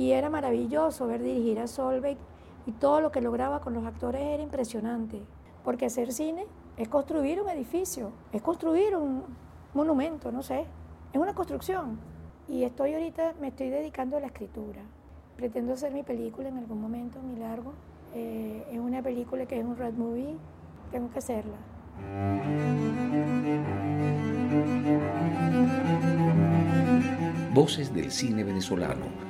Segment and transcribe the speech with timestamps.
[0.00, 2.16] Y era maravilloso ver dirigir a Solveig
[2.64, 5.20] y todo lo que lograba con los actores era impresionante.
[5.62, 6.46] Porque hacer cine
[6.78, 9.24] es construir un edificio, es construir un
[9.74, 10.64] monumento, no sé,
[11.12, 11.98] es una construcción.
[12.48, 14.80] Y estoy ahorita, me estoy dedicando a la escritura.
[15.36, 17.74] Pretendo hacer mi película en algún momento, mi largo.
[18.14, 20.34] Eh, es una película que es un red movie,
[20.90, 21.58] tengo que hacerla.
[27.52, 29.29] Voces del cine venezolano,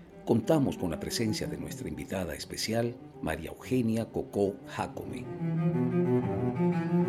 [0.25, 5.25] contamos con la presencia de nuestra invitada especial, María Eugenia Cocó Jacome.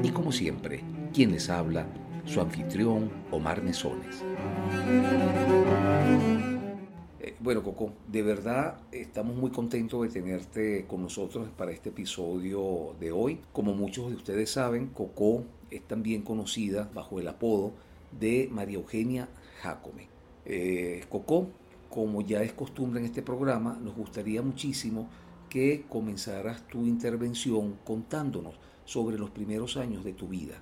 [0.02, 0.82] Y como siempre,
[1.12, 1.86] quien les habla,
[2.24, 4.22] su anfitrión Omar Mesones.
[7.20, 12.94] Eh, bueno, Coco, de verdad estamos muy contentos de tenerte con nosotros para este episodio
[12.98, 13.40] de hoy.
[13.52, 17.72] Como muchos de ustedes saben, Coco es también conocida bajo el apodo
[18.18, 19.28] de María Eugenia
[19.62, 20.08] Jacome.
[20.44, 21.48] Eh, Coco
[21.92, 25.10] como ya es costumbre en este programa, nos gustaría muchísimo
[25.50, 28.54] que comenzaras tu intervención contándonos
[28.86, 30.54] sobre los primeros años de tu vida,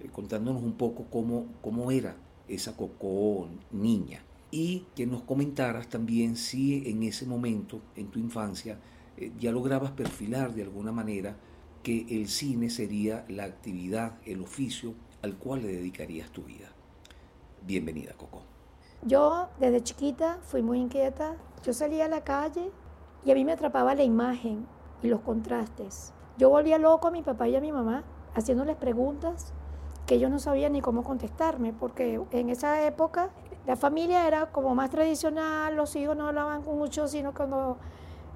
[0.00, 2.16] eh, contándonos un poco cómo, cómo era
[2.48, 8.80] esa Coco niña y que nos comentaras también si en ese momento, en tu infancia,
[9.18, 11.36] eh, ya lograbas perfilar de alguna manera
[11.82, 16.72] que el cine sería la actividad, el oficio al cual le dedicarías tu vida.
[17.66, 18.59] Bienvenida, Coco.
[19.02, 21.36] Yo desde chiquita fui muy inquieta.
[21.62, 22.70] Yo salía a la calle
[23.24, 24.66] y a mí me atrapaba la imagen
[25.02, 26.12] y los contrastes.
[26.36, 29.54] Yo volvía loco a mi papá y a mi mamá haciéndoles preguntas
[30.06, 33.30] que ellos no sabían ni cómo contestarme, porque en esa época
[33.66, 37.78] la familia era como más tradicional, los hijos no hablaban mucho, sino cuando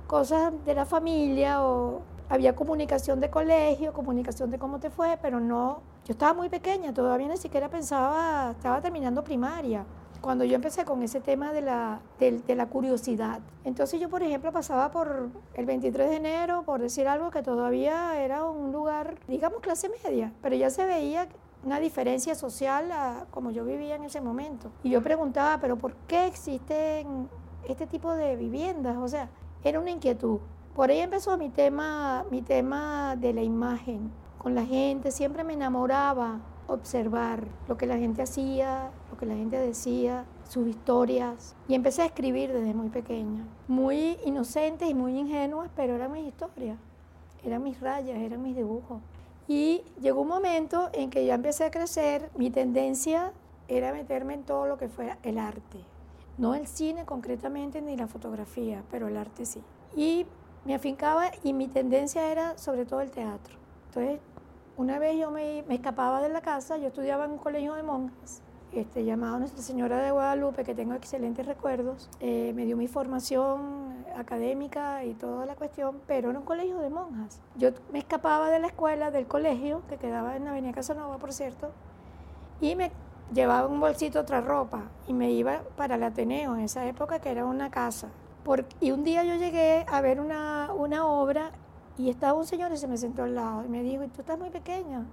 [0.06, 5.41] cosas de la familia o había comunicación de colegio, comunicación de cómo te fue, pero
[5.41, 9.84] no, yo estaba muy pequeña, todavía ni siquiera pensaba, estaba terminando primaria
[10.25, 13.41] cuando yo empecé con ese tema de la, de, la curiosidad.
[13.62, 18.19] Entonces yo, por ejemplo, pasaba por el 23 de enero, por decir algo que todavía
[18.19, 21.29] era un lugar, digamos, clase media, pero ya se veía
[21.63, 24.71] una diferencia social a como yo vivía en ese momento.
[24.83, 27.29] Y yo preguntaba, pero ¿por qué existen
[27.69, 28.97] este tipo de viviendas?
[28.97, 29.29] O sea,
[29.63, 30.39] era una inquietud.
[30.75, 35.53] Por ahí empezó mi tema, mi tema de la imagen con la gente, siempre me
[35.53, 41.55] enamoraba observar lo que la gente hacía, lo que la gente decía, sus historias.
[41.69, 43.47] Y empecé a escribir desde muy pequeña.
[43.69, 46.77] Muy inocentes y muy ingenuas, pero eran mis historias,
[47.45, 49.01] eran mis rayas, eran mis dibujos.
[49.47, 53.33] Y llegó un momento en que ya empecé a crecer, mi tendencia
[53.69, 55.79] era meterme en todo lo que fuera el arte.
[56.37, 59.63] No el cine concretamente ni la fotografía, pero el arte sí.
[59.95, 60.27] Y
[60.65, 63.57] me afincaba y mi tendencia era sobre todo el teatro.
[63.87, 64.19] Entonces
[64.77, 68.43] una vez yo me, escapaba de la casa, yo estudiaba en un colegio de monjas,
[68.77, 72.09] este, llamado Nuestra Señora de Guadalupe, que tengo excelentes recuerdos.
[72.21, 76.91] Eh, me dio mi formación académica y toda la cuestión, pero era un colegio de
[76.91, 77.41] monjas.
[77.57, 81.33] Yo me escapaba de la escuela, del colegio, que quedaba en la Avenida Casanova, por
[81.33, 81.71] cierto,
[82.61, 82.93] y me
[83.33, 87.31] llevaba un bolsito otra ropa y me iba para el Ateneo en esa época, que
[87.31, 88.09] era una casa.
[88.81, 91.51] y un día yo llegué a ver una, una obra
[91.97, 94.21] y estaba un señor y se me sentó al lado y me dijo, ¿y tú
[94.21, 95.05] estás muy pequeña?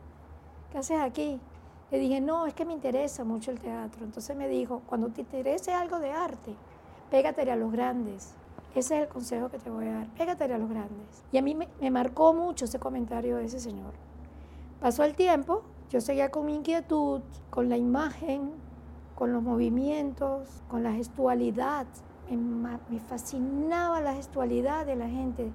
[0.71, 1.39] ¿Qué haces aquí?
[1.91, 4.05] Le dije, no, es que me interesa mucho el teatro.
[4.05, 6.55] Entonces me dijo, cuando te interese algo de arte,
[7.09, 8.33] pégate a los grandes.
[8.73, 11.23] Ese es el consejo que te voy a dar, pégate a los grandes.
[11.31, 13.93] Y a mí me, marcó mucho ese comentario de ese señor.
[14.79, 18.51] Pasó el tiempo, yo seguía con inquietud, con la imagen,
[19.15, 21.85] con los movimientos, con la gestualidad.
[22.29, 25.51] Me fascinaba la gestualidad de la gente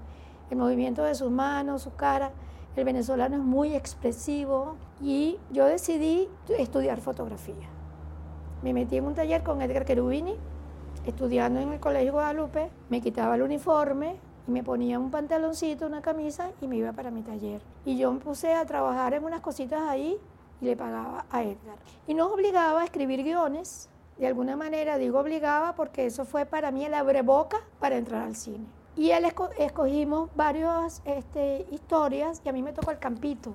[0.51, 2.33] el movimiento de sus manos, su cara.
[2.77, 6.29] El venezolano es muy expresivo y yo decidí
[6.59, 7.69] estudiar fotografía.
[8.63, 10.35] Me metí en un taller con Edgar Cherubini,
[11.07, 16.03] estudiando en el Colegio Guadalupe, me quitaba el uniforme y me ponía un pantaloncito, una
[16.03, 17.63] camisa y me iba para mi taller.
[17.87, 20.19] Y yo me puse a trabajar en unas cositas ahí
[20.61, 21.79] y le pagaba a Edgar.
[22.07, 23.89] Y nos obligaba a escribir guiones.
[24.19, 28.37] De alguna manera digo obligaba porque eso fue para mí el abreboca para entrar al
[28.37, 28.67] cine.
[28.97, 29.27] Y él
[29.59, 33.53] escogimos varias este, historias y a mí me tocó el campito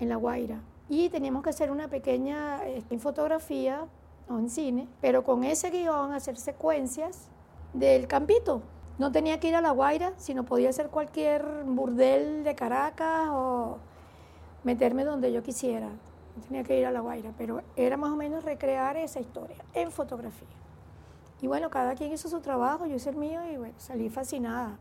[0.00, 0.60] en La Guaira.
[0.88, 3.86] Y teníamos que hacer una pequeña este, fotografía,
[4.30, 7.28] o en cine, pero con ese guion hacer secuencias
[7.72, 8.62] del campito.
[8.98, 13.78] No tenía que ir a La Guaira, sino podía ser cualquier burdel de Caracas o
[14.62, 15.88] meterme donde yo quisiera.
[15.88, 19.56] No tenía que ir a La Guaira, pero era más o menos recrear esa historia
[19.74, 20.59] en fotografía.
[21.42, 24.78] Y bueno, cada quien hizo su trabajo, yo hice el mío y bueno, salí fascinada.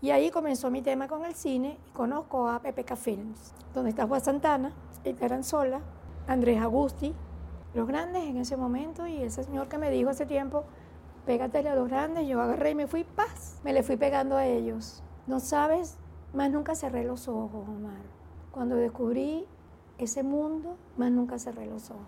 [0.00, 4.06] Y ahí comenzó mi tema con el cine y conozco a PPK Films, donde está
[4.06, 4.72] Juan Santana,
[5.42, 5.80] Sola,
[6.26, 7.14] Andrés Agusti,
[7.74, 10.64] los grandes en ese momento y ese señor que me dijo hace tiempo,
[11.26, 14.46] pégatele a los grandes, yo agarré y me fui, paz, me le fui pegando a
[14.46, 15.02] ellos.
[15.26, 15.96] No sabes,
[16.32, 18.02] más nunca cerré los ojos, Omar.
[18.52, 19.46] Cuando descubrí
[19.98, 22.04] ese mundo, más nunca cerré los ojos.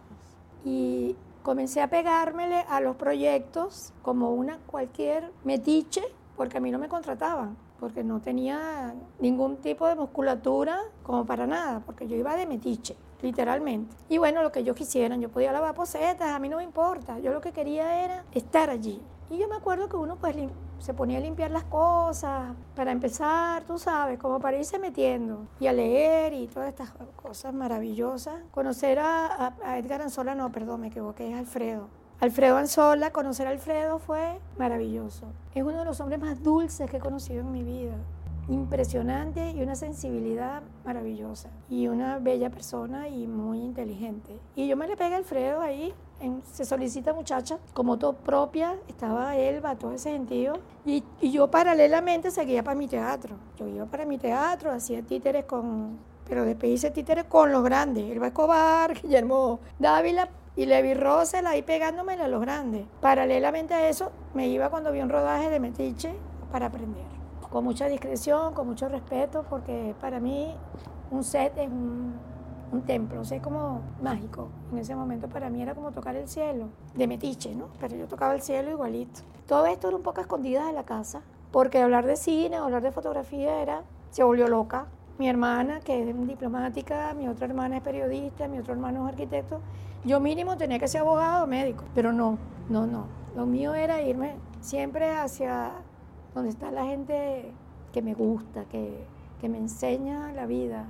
[0.66, 1.14] Y
[1.44, 6.02] comencé a pegármele a los proyectos como una cualquier metiche,
[6.36, 11.46] porque a mí no me contrataban, porque no tenía ningún tipo de musculatura como para
[11.46, 13.94] nada, porque yo iba de metiche literalmente.
[14.08, 17.20] Y bueno, lo que ellos quisieran, yo podía lavar posetas, a mí no me importa,
[17.20, 19.00] yo lo que quería era estar allí.
[19.30, 20.36] Y yo me acuerdo que uno pues
[20.78, 25.66] se ponía a limpiar las cosas, para empezar, tú sabes, como para irse metiendo y
[25.66, 28.34] a leer y todas estas cosas maravillosas.
[28.52, 31.88] Conocer a, a Edgar Anzola, no, perdón, me equivoqué, es Alfredo.
[32.20, 35.26] Alfredo Anzola, conocer a Alfredo fue maravilloso.
[35.54, 37.96] Es uno de los hombres más dulces que he conocido en mi vida
[38.48, 44.38] impresionante y una sensibilidad maravillosa y una bella persona y muy inteligente.
[44.54, 48.76] Y yo me le pegué a Alfredo ahí, en, se solicita muchacha, como todo propia,
[48.88, 53.36] estaba Elba, todo ese sentido, y, y yo paralelamente seguía para mi teatro.
[53.58, 55.98] Yo iba para mi teatro, hacía títeres con,
[56.28, 61.62] pero después hice títeres con los grandes, Elba Escobar, Guillermo Dávila, y Levi Rosel ahí
[61.62, 62.86] pegándome a los grandes.
[63.00, 66.14] Paralelamente a eso, me iba cuando vi un rodaje de Metiche
[66.50, 67.04] para aprender
[67.50, 70.54] con mucha discreción, con mucho respeto, porque para mí
[71.10, 72.14] un set es un,
[72.82, 74.48] templo, es como mágico.
[74.72, 77.68] En ese momento para mí era como tocar el cielo, de metiche, ¿no?
[77.80, 79.20] Pero yo tocaba el cielo igualito.
[79.46, 82.92] Todo esto era un poco escondidas de la casa, porque hablar de cine, hablar de
[82.92, 84.86] fotografía era, se volvió loca.
[85.18, 89.60] Mi hermana, que es diplomática, mi otra hermana es periodista, mi otro hermano es arquitecto.
[90.04, 92.38] Yo mínimo tenía que ser abogado o médico, pero no,
[92.68, 93.06] no, no.
[93.34, 95.72] Lo mío era irme siempre hacia
[96.34, 97.52] donde está la gente
[97.92, 99.04] que me gusta, que,
[99.48, 100.86] me enseña la vida.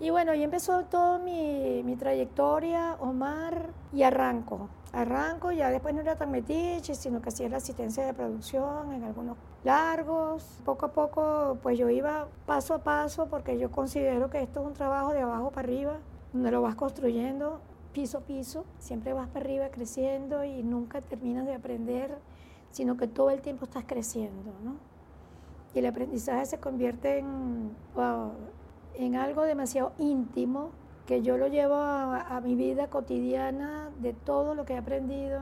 [0.00, 4.68] Y bueno, ahí empezó toda mi, trayectoria, Omar, y arranco.
[4.92, 9.04] Arranco, ya después no era tan metiche, sino que hacía la asistencia de producción en
[9.04, 10.60] algunos largos.
[10.64, 14.66] Poco a poco, pues yo iba paso a paso, porque yo considero que esto es
[14.66, 15.98] un trabajo de abajo para arriba,
[16.32, 17.60] donde lo vas construyendo
[17.92, 18.64] piso a piso.
[18.78, 22.18] Siempre vas para arriba creciendo y nunca terminas de aprender
[22.70, 24.76] sino que todo el tiempo estás creciendo, ¿no?
[25.74, 27.74] Y el aprendizaje se convierte en,
[28.98, 30.70] en algo demasiado íntimo
[31.06, 35.40] que yo lo llevo a, mi vida cotidiana de todo lo que he aprendido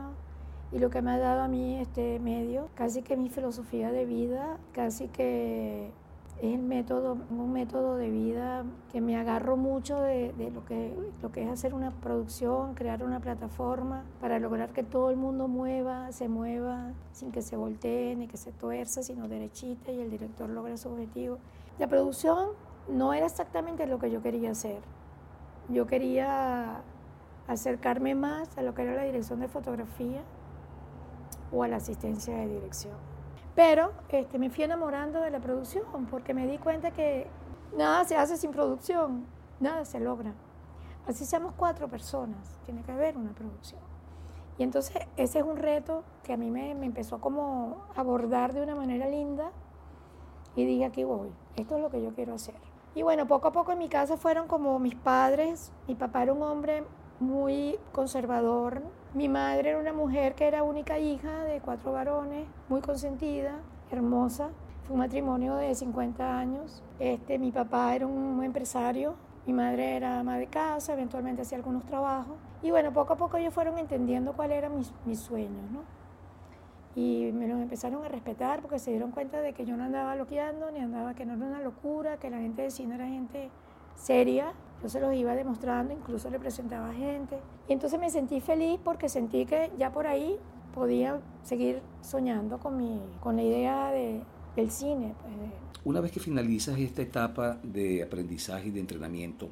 [0.71, 4.05] y lo que me ha dado a mí este medio, casi que mi filosofía de
[4.05, 5.91] vida, casi que
[6.37, 11.31] es el método, un método de vida que me agarro mucho de, lo, que, lo
[11.31, 16.11] que es hacer una producción, crear una plataforma para lograr que todo el mundo mueva,
[16.11, 20.47] se mueva sin que se voltee ni que se tuerza, sino derechita y el director
[20.47, 21.39] logra su objetivo.
[21.79, 22.49] La producción
[22.87, 24.81] no era exactamente lo que yo quería hacer.
[25.69, 26.81] Yo quería
[27.47, 30.21] acercarme más a lo que era la dirección de fotografía
[31.51, 32.95] o a la asistencia de dirección.
[33.55, 37.27] Pero este, me fui enamorando de la producción porque me di cuenta que
[37.75, 39.25] nada se hace sin producción,
[39.59, 40.33] nada se logra.
[41.07, 43.81] Así seamos cuatro personas, tiene que haber una producción.
[44.57, 48.61] Y entonces ese es un reto que a mí me, empezó como a abordar de
[48.61, 49.51] una manera linda
[50.55, 52.55] y dije aquí voy, esto es lo que yo quiero hacer.
[52.97, 56.33] Y bueno, poco a poco en mi casa fueron como mis padres, mi papá era
[56.33, 56.83] un hombre
[57.19, 58.81] muy conservador,
[59.13, 63.59] mi madre era una mujer que era única hija de cuatro varones, muy consentida,
[63.91, 64.49] hermosa.
[64.87, 66.81] Fue un matrimonio de 50 años.
[66.97, 69.13] Este, mi papá era un empresario,
[69.45, 72.35] mi madre era ama de casa, eventualmente hacía algunos trabajos.
[72.63, 75.81] Y bueno, poco a poco ellos fueron entendiendo cuáles eran mis, mis sueños, ¿no?
[76.97, 80.15] Y me los empezaron a respetar porque se dieron cuenta de que yo no andaba
[80.15, 83.51] loqueando, ni andaba que no era una locura, que la gente de cine era gente
[83.95, 87.37] seria, yo se los iba demostrando, incluso le presentaba gente.
[87.69, 90.37] Y entonces me sentí feliz porque sentí que ya por ahí
[90.73, 94.23] podía seguir soñando con, mi, con la idea de,
[94.55, 95.13] del cine.
[95.21, 95.51] Pues,
[95.85, 99.49] Una vez que finalizas esta etapa de aprendizaje y de entrenamiento,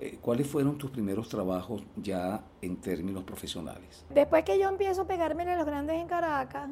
[0.00, 4.04] eh, ¿cuáles fueron tus primeros trabajos ya en términos profesionales?
[4.08, 6.68] Después que yo empiezo a pegarme a los grandes en Caracas,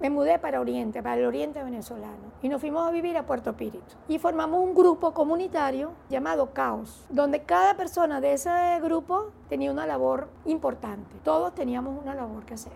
[0.00, 3.56] me mudé para Oriente, para el Oriente venezolano, y nos fuimos a vivir a Puerto
[3.56, 3.94] Píritu.
[4.08, 8.50] Y formamos un grupo comunitario llamado Caos, donde cada persona de ese
[8.82, 11.14] grupo tenía una labor importante.
[11.22, 12.72] Todos teníamos una labor que hacer.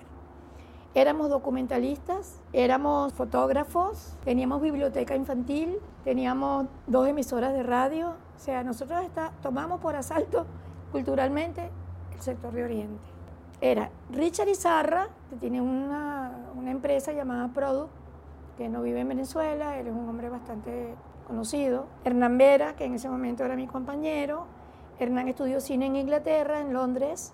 [0.95, 8.15] Éramos documentalistas, éramos fotógrafos, teníamos biblioteca infantil, teníamos dos emisoras de radio.
[8.39, 10.47] O sea, nosotros está, tomamos por asalto
[10.93, 11.71] culturalmente
[12.15, 13.03] el sector de Oriente.
[13.61, 17.91] Era Richard Izarra, que tiene una, una empresa llamada Product,
[18.57, 20.95] que no vive en Venezuela, él es un hombre bastante
[21.27, 21.87] conocido.
[22.05, 24.47] Hernán Vera, que en ese momento era mi compañero.
[25.01, 27.33] Hernán estudió cine en Inglaterra, en Londres,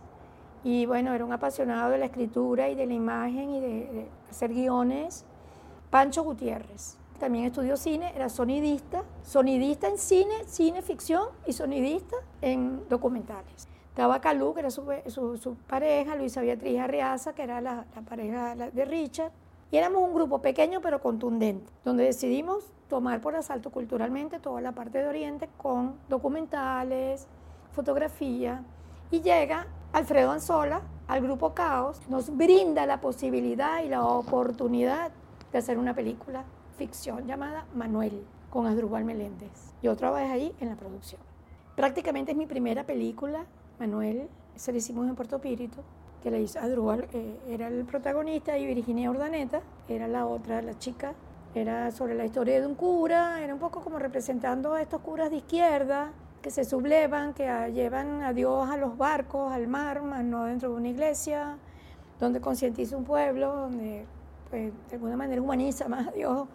[0.65, 4.55] y bueno, era un apasionado de la escritura y de la imagen y de, hacer
[4.55, 5.27] guiones.
[5.91, 12.89] Pancho Gutiérrez, también estudió cine, era sonidista, sonidista en cine, cine ficción y sonidista en
[12.89, 13.69] documentales.
[13.89, 18.85] Estaba Calú, que era su, pareja, Luisa Beatriz Arriaza, que era la, la pareja de
[18.85, 19.31] Richard.
[19.71, 24.73] Y éramos un grupo pequeño pero contundente, donde decidimos tomar por asalto culturalmente toda la
[24.73, 27.27] parte de Oriente con documentales,
[27.73, 28.65] fotografía.
[29.11, 35.13] Y llega Alfredo Anzola al grupo Caos, nos brinda la posibilidad y la oportunidad
[35.53, 36.45] de hacer una película
[36.77, 39.75] ficción llamada Manuel con Asdrúbal Meléndez.
[39.83, 41.21] Yo trabajé ahí en la producción.
[41.77, 43.47] Prácticamente es mi primera película,
[43.79, 45.81] Manuel, se la hicimos en Puerto Píritu,
[46.23, 50.79] que la hizo Adrúbal, eh, era el protagonista y Virginia Urdaneta era la otra, la
[50.79, 51.15] chica.
[51.55, 55.31] Era sobre la historia de un cura, era un poco como representando a estos curas
[55.31, 56.11] de izquierda,
[56.43, 60.71] que se sublevan, que llevan a Dios a los barcos, al mar, más no dentro
[60.71, 61.59] de una iglesia,
[62.19, 64.05] donde concientiza un pueblo, donde
[64.55, 66.47] pues, de alguna manera humaniza más a Dios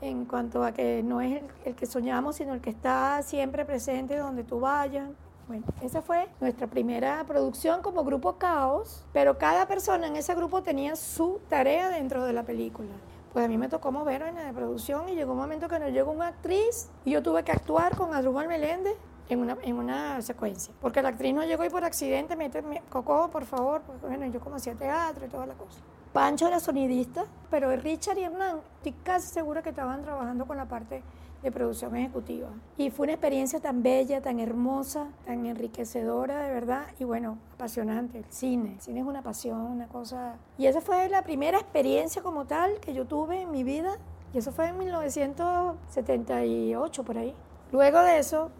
[0.00, 4.16] en cuanto a que no es el, que soñamos, sino el que está siempre presente
[4.16, 5.10] donde tú vayas.
[5.48, 10.62] Bueno, esa fue nuestra primera producción como grupo Caos, pero cada persona en ese grupo
[10.62, 12.88] tenía su tarea dentro de la película.
[13.34, 15.90] Pues a mí me tocó mover en la producción y llegó un momento que nos
[15.90, 18.96] llegó una actriz y yo tuve que actuar con Adrúbal Meléndez
[19.28, 20.72] en una, en una secuencia.
[20.80, 22.50] Porque la actriz no llegó y por accidente me
[22.88, 25.80] Coco, por favor, porque bueno, yo como hacía teatro y toda la cosa.
[26.12, 30.66] Pancho era sonidista, pero Richard y Hernán, estoy casi segura que estaban trabajando con la
[30.66, 31.02] parte
[31.42, 32.50] de producción ejecutiva.
[32.76, 38.18] Y fue una experiencia tan bella, tan hermosa, tan enriquecedora, de verdad, y bueno, apasionante.
[38.18, 40.36] El cine, el cine es una pasión, una cosa...
[40.58, 43.96] Y esa fue la primera experiencia como tal que yo tuve en mi vida,
[44.34, 47.34] y eso fue en 1978, por ahí.
[47.72, 48.50] Luego de eso,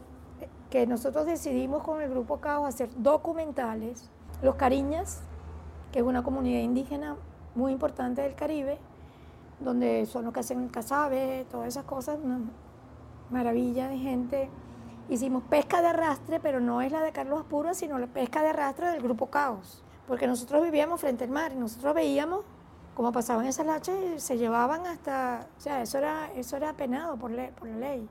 [0.71, 4.09] que nosotros decidimos con el Grupo Caos hacer documentales.
[4.41, 5.21] Los Cariñas,
[5.93, 7.19] que es una comunidad indígena
[7.55, 8.79] muy importante del Caribe,
[9.61, 12.41] donde son los que hacen casabe, todas esas cosas, una
[13.31, 14.51] maravilla de gente.
[15.09, 18.49] Hicimos pesca de arrastre, pero no es la de Carlos Apuro, sino la pesca de
[18.49, 22.45] arrastre del Grupo Caos, porque nosotros vivíamos frente al mar y nosotros veíamos
[22.95, 27.17] cómo pasaban esas lachas y se llevaban hasta, o sea, eso era, eso era penado
[27.17, 28.09] por, por la ley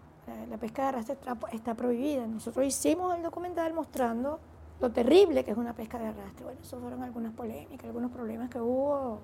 [0.50, 1.17] la pesca de arrastre
[1.51, 2.25] está prohibida.
[2.27, 4.39] Nosotros hicimos el documental mostrando
[4.81, 6.43] lo terrible que es una pesca de arrastre.
[6.43, 9.19] Bueno, eso fueron algunas polémicas, algunos problemas que hubo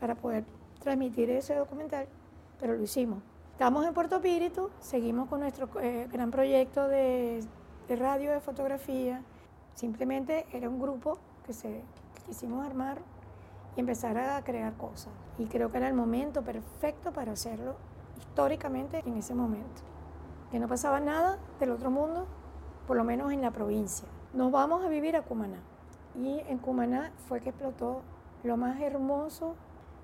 [0.00, 0.44] para poder
[0.80, 2.06] transmitir ese documental,
[2.58, 3.22] pero lo hicimos.
[3.52, 7.44] Estamos en Puerto Píritu, seguimos con nuestro eh, gran proyecto de,
[7.88, 9.22] radio, de fotografía.
[9.74, 11.68] Simplemente era un grupo que, se,
[12.14, 12.98] que quisimos armar
[13.76, 15.12] y empezar a crear cosas.
[15.38, 17.76] Y creo que era el momento perfecto para hacerlo
[18.16, 19.82] históricamente en ese momento
[20.50, 22.26] que no pasaba nada del otro mundo,
[22.86, 24.08] por lo menos en la provincia.
[24.34, 25.56] Nos vamos a vivir a Cumaná.
[26.14, 28.02] Y en Cumaná fue que explotó
[28.44, 29.54] lo más hermoso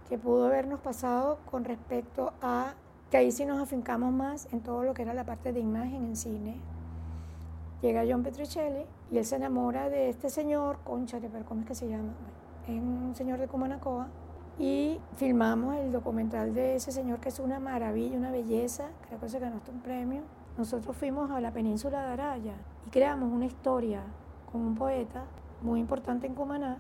[0.08, 2.72] que pudo habernos pasado con respecto a
[3.10, 6.04] que ahí sí nos afincamos más en todo lo que era la parte de imagen
[6.04, 6.56] en cine.
[7.82, 11.74] Llega John Petricelli y él se enamora de este señor, concha, pero ¿cómo es que
[11.74, 12.14] se llama?
[12.66, 14.08] Es un señor de Cumanacoa
[14.58, 19.28] y filmamos el documental de ese señor que es una maravilla, una belleza, creo que
[19.28, 20.22] se ganó hasta un premio.
[20.56, 22.54] Nosotros fuimos a la península de Araya
[22.86, 24.02] y creamos una historia
[24.50, 25.24] con un poeta
[25.62, 26.78] muy importante en Cumaná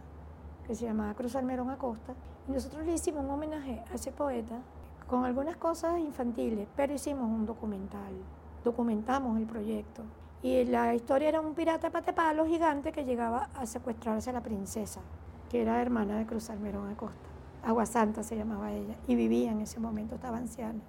[0.66, 2.14] que se llamaba Cruz Almerón Acosta
[2.48, 4.58] y nosotros le hicimos un homenaje a ese poeta
[5.08, 8.12] con algunas cosas infantiles, pero hicimos un documental,
[8.64, 10.02] documentamos el proyecto.
[10.42, 15.00] Y la historia era un pirata patepalo gigante que llegaba a secuestrarse a la princesa,
[15.50, 17.28] que era hermana de Cruz Almerón Acosta.
[17.62, 20.80] Agua Santa se llamaba ella, y vivía en ese momento, estaba anciana.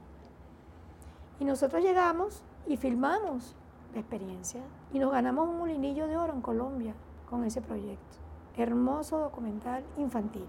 [1.40, 3.56] Y nosotros llegamos y filmamos
[3.94, 4.62] la experiencia
[4.96, 6.94] y nos ganamos un molinillo de oro en Colombia
[7.30, 8.18] con ese proyecto.
[8.56, 10.46] Hermoso documental infantil.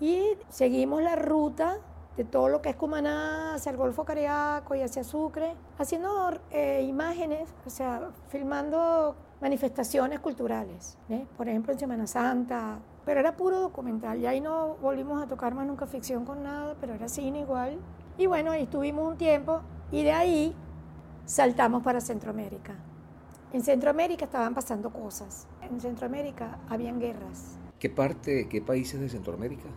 [0.00, 1.78] Y seguimos la ruta
[2.16, 6.82] de todo lo que es Cumaná hacia el Golfo Cariaco y hacia Sucre, haciendo eh,
[6.82, 10.98] imágenes, o sea, filmando manifestaciones culturales.
[11.36, 14.18] Por ejemplo, en Semana Santa, pero era puro documental.
[14.18, 17.78] Y ahí no volvimos a tocar más nunca ficción con nada, pero era cine igual.
[18.18, 19.60] Y bueno, ahí estuvimos un tiempo
[19.92, 20.56] y de ahí
[21.24, 22.74] saltamos para Centroamérica.
[23.52, 25.48] En Centroamérica estaban pasando cosas.
[25.60, 27.58] En Centroamérica habían guerras.
[27.80, 29.68] ¿Qué parte, qué países de Centroamérica?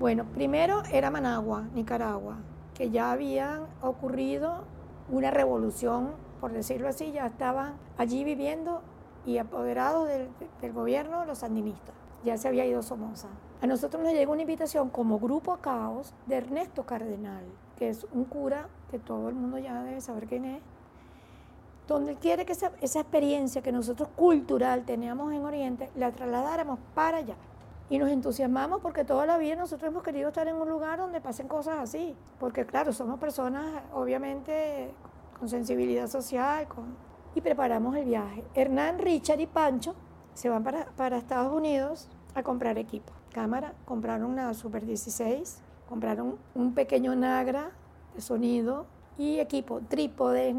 [0.00, 2.38] Bueno, primero era Managua, Nicaragua,
[2.72, 4.64] que ya habían ocurrido
[5.10, 8.80] una revolución, por decirlo así, ya estaban allí viviendo
[9.26, 10.28] y apoderados del,
[10.62, 11.94] del gobierno los sandinistas.
[12.24, 13.28] Ya se había ido Somoza.
[13.60, 17.44] A nosotros nos llegó una invitación como grupo Caos de Ernesto Cardenal,
[17.76, 20.62] que es un cura que todo el mundo ya debe saber quién es,
[21.86, 27.18] donde él quiere que esa, experiencia que nosotros cultural teníamos en Oriente la trasladáramos para
[27.18, 27.36] allá.
[27.88, 31.20] Y nos entusiasmamos porque toda la vida nosotros hemos querido estar en un lugar donde
[31.20, 32.16] pasen cosas así.
[32.40, 34.90] Porque claro, somos personas obviamente
[35.38, 36.96] con sensibilidad social con...
[37.34, 38.44] y preparamos el viaje.
[38.54, 39.94] Hernán, Richard y Pancho
[40.34, 43.12] se van para, para Estados Unidos a comprar equipo.
[43.32, 47.70] Cámara, compraron una Super 16, compraron un pequeño Nagra
[48.14, 50.54] de sonido y equipo, trípode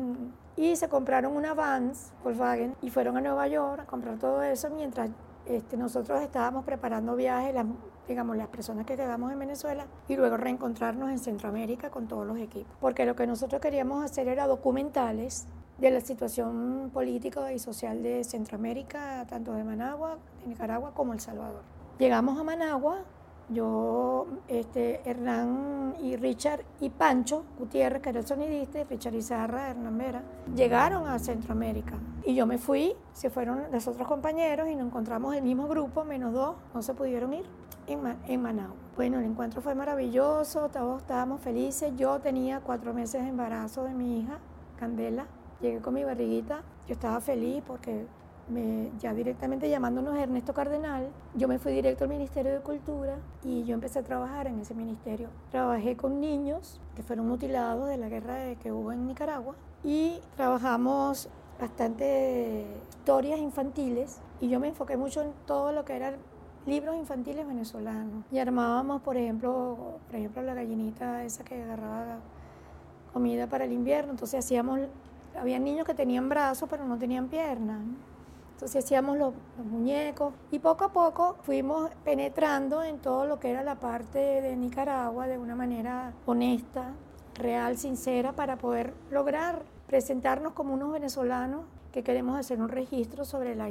[0.58, 4.70] y se compraron una Vans Volkswagen y fueron a Nueva York a comprar todo eso
[4.72, 5.12] mientras
[5.46, 7.66] este, nosotros estábamos preparando viajes, las,
[8.08, 12.38] digamos, las personas que quedamos en Venezuela y luego reencontrarnos en Centroamérica con todos los
[12.38, 12.76] equipos.
[12.82, 15.46] Porque lo que nosotros queríamos hacer era documentales
[15.78, 21.20] de la situación política y social de Centroamérica, tanto de Managua, de Nicaragua como El
[21.20, 21.62] Salvador.
[22.00, 23.06] Llegamos a Managua,
[23.50, 29.98] yo, este, Hernán y Richard y Pancho Gutiérrez, que era el sonidista, Richard Izarra, Hernán
[29.98, 30.22] Vera,
[30.54, 31.94] llegaron a Centroamérica.
[32.26, 36.04] Y yo me fui, se fueron los otros compañeros y nos encontramos el mismo grupo,
[36.04, 37.46] menos dos, no se pudieron ir
[37.88, 38.76] en, en Managua.
[38.98, 41.94] Bueno, el encuentro fue maravilloso, todos estábamos felices.
[41.96, 44.40] Yo tenía cuatro meses de embarazo de mi hija,
[44.78, 45.28] Candela.
[45.62, 48.06] Llegué con mi barriguita, yo estaba feliz porque
[48.50, 53.64] me, ya directamente llamándonos Ernesto Cardenal, yo me fui directo al Ministerio de Cultura y
[53.66, 55.30] yo empecé a trabajar en ese ministerio.
[55.52, 61.30] Trabajé con niños que fueron mutilados de la guerra que hubo en Nicaragua y trabajamos
[61.60, 66.16] bastante historias infantiles y yo me enfoqué mucho en todo lo que eran
[66.66, 68.26] libros infantiles venezolanos.
[68.32, 72.20] Y armábamos por ejemplo por ejemplo la gallinita esa que agarraba
[73.14, 74.12] comida para el invierno.
[74.12, 74.80] Entonces hacíamos
[75.40, 77.80] había niños que tenían brazos pero no tenían piernas
[78.58, 83.62] entonces hacíamos los, muñecos y poco a poco fuimos penetrando en todo lo que era
[83.62, 86.94] la parte de Nicaragua de una manera honesta,
[87.36, 93.54] real, sincera, para poder lograr presentarnos como unos venezolanos que queremos hacer un registro sobre
[93.54, 93.70] la,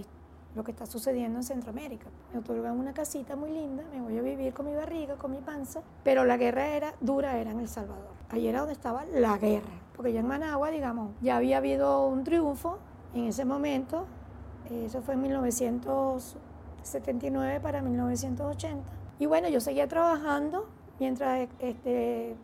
[0.55, 2.07] lo que está sucediendo en Centroamérica.
[2.33, 5.38] Me otorgan una casita muy linda, me voy a vivir con mi barriga, con mi
[5.38, 8.14] panza, pero la guerra era dura, era en El Salvador.
[8.29, 12.22] Ahí era donde estaba la guerra, porque ya en Managua, digamos, ya había habido un
[12.22, 12.79] triunfo
[13.14, 14.07] en ese momento
[14.70, 18.85] eso fue en 1979 para 1980.
[19.18, 20.66] Y bueno, yo seguía trabajando
[20.98, 22.37] mientras este,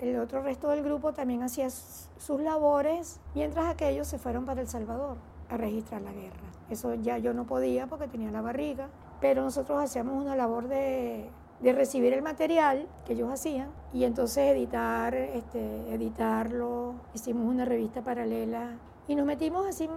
[0.00, 4.68] el otro resto del grupo también hacía sus labores, mientras aquellos se fueron para El
[4.68, 5.16] Salvador
[5.48, 6.36] a registrar la guerra.
[6.70, 8.88] Eso ya yo no podía porque tenía la barriga,
[9.20, 14.54] pero nosotros hacíamos una labor de, de recibir el material que ellos hacían y entonces
[14.54, 16.94] editar, este, editarlo.
[17.14, 18.72] Hicimos una revista paralela
[19.08, 19.88] y nos metimos así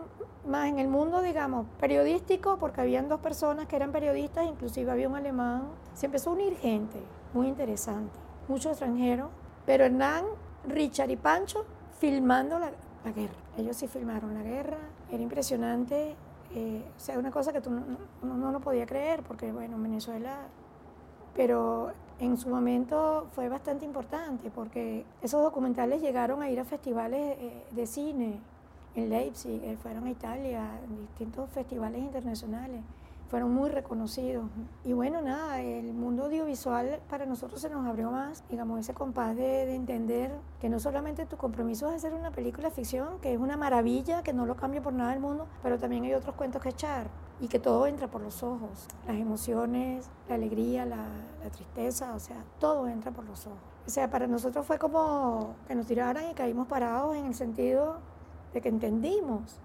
[0.48, 5.10] más en el mundo, digamos, periodístico, porque habían dos personas que eran periodistas, inclusive había
[5.10, 5.64] un alemán.
[5.94, 6.98] Se empezó a unir gente,
[7.34, 9.30] muy interesante, muchos extranjeros,
[9.66, 10.24] pero Hernán,
[10.66, 11.66] Richard y Pancho
[12.00, 12.72] filmando la,
[13.12, 13.36] guerra.
[13.58, 14.78] Ellos sí filmaron la guerra,
[15.12, 16.16] era impresionante,
[16.56, 17.84] eh, o sea, una cosa que tú no,
[18.24, 20.38] no, no podía creer, porque bueno, Venezuela,
[21.36, 27.38] pero en su momento fue bastante importante, porque esos documentales llegaron a ir a festivales
[27.40, 28.40] eh, de cine,
[28.96, 32.82] en Leipzig, eh, fueron a Italia, distintos festivales internacionales,
[33.32, 34.44] fueron muy reconocidos.
[34.84, 39.38] Y bueno, nada, el mundo audiovisual para nosotros se nos abrió más, digamos, ese compás
[39.38, 43.40] de, entender que no solamente tu compromiso es hacer una película de ficción, que es
[43.40, 46.62] una maravilla, que no lo cambio por nada del mundo, pero también hay otros cuentos
[46.62, 47.08] que echar
[47.40, 51.08] y que todo entra por los ojos, las emociones, la alegría, la,
[51.42, 53.60] la tristeza, o sea, todo entra por los ojos.
[53.88, 58.11] O sea, para nosotros fue como que nos tiraran y caímos parados en el sentido
[58.54, 59.60] de que entendimos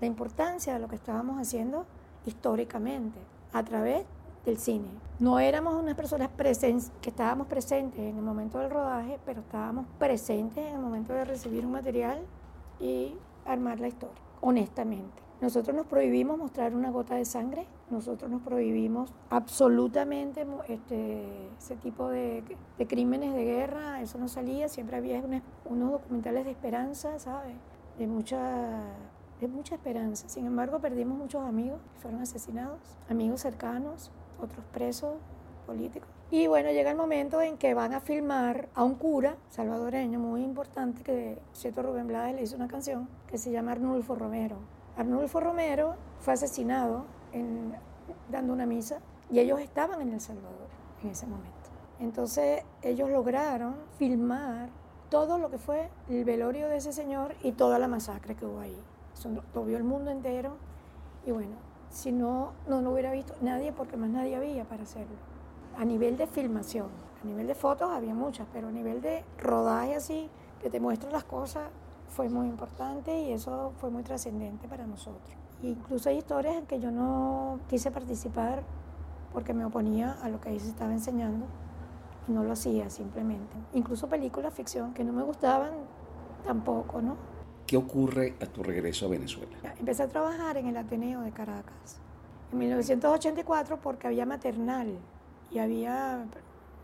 [0.00, 1.86] la importancia de lo que estábamos haciendo
[2.26, 3.18] históricamente
[3.52, 4.04] a través
[4.44, 4.88] del cine.
[5.18, 6.30] No éramos unas personas
[7.02, 11.24] que estábamos presentes en el momento del rodaje, pero estábamos presentes en el momento de
[11.24, 12.20] recibir un material
[12.78, 15.20] y armar la historia, honestamente.
[15.40, 22.08] Nosotros nos prohibimos mostrar una gota de sangre, nosotros nos prohibimos absolutamente este, ese tipo
[22.10, 22.44] de,
[22.86, 25.22] crímenes de guerra, eso no salía, siempre había
[25.64, 27.54] unos documentales de esperanza, ¿sabes?
[28.00, 28.80] De mucha,
[29.42, 30.26] de mucha esperanza.
[30.30, 34.10] Sin embargo, perdimos muchos amigos que fueron asesinados, amigos cercanos,
[34.40, 35.16] otros presos
[35.66, 36.08] políticos.
[36.30, 40.42] Y bueno, llega el momento en que van a filmar a un cura salvadoreño muy
[40.42, 44.56] importante que cierto Rubén Blades le hizo una canción que se llama Arnulfo Romero.
[44.96, 47.74] Arnulfo Romero fue asesinado en,
[48.30, 50.68] dando una misa y ellos estaban en El Salvador
[51.02, 51.50] en ese momento.
[51.98, 54.70] Entonces ellos lograron filmar
[55.10, 58.60] todo lo que fue el velorio de ese señor y toda la masacre que hubo
[58.60, 58.76] ahí.
[59.12, 60.56] Eso lo vio el mundo entero
[61.26, 61.56] y bueno,
[61.90, 65.16] si no, no lo hubiera visto nadie porque más nadie había para hacerlo.
[65.76, 66.88] A nivel de filmación,
[67.22, 70.30] a nivel de fotos había muchas, pero a nivel de rodaje así,
[70.62, 71.64] que te muestra las cosas,
[72.08, 75.36] fue muy importante y eso fue muy trascendente para nosotros.
[75.62, 78.62] incluso hay historias en que yo no quise participar
[79.32, 81.46] porque me oponía a lo que ahí se estaba enseñando
[82.28, 83.56] no lo hacía simplemente.
[83.72, 85.70] Incluso películas ficción que no me gustaban
[86.44, 87.16] tampoco, ¿no?
[87.66, 89.56] ¿Qué ocurre a tu regreso a Venezuela?
[89.78, 92.00] Empecé a trabajar en el Ateneo de Caracas
[92.52, 94.98] en 1984 porque había maternal
[95.50, 96.24] y había,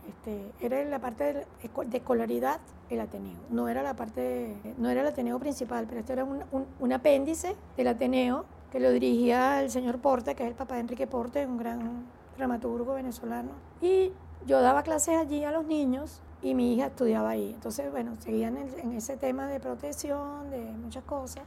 [0.09, 1.46] este, era la parte de,
[1.92, 6.25] escolaridad el Ateneo, no era la parte, no era el Ateneo principal, pero esto era
[6.25, 6.44] un,
[6.79, 10.83] un apéndice del Ateneo que lo dirigía el señor Porte, que es el papá de
[10.83, 13.51] Enrique Porte, un gran dramaturgo venezolano.
[13.81, 14.12] Y
[14.44, 17.53] yo daba clases allí a los niños y mi hija estudiaba ahí.
[17.55, 21.44] Entonces, bueno, seguían en, ese tema de protección, de muchas cosas,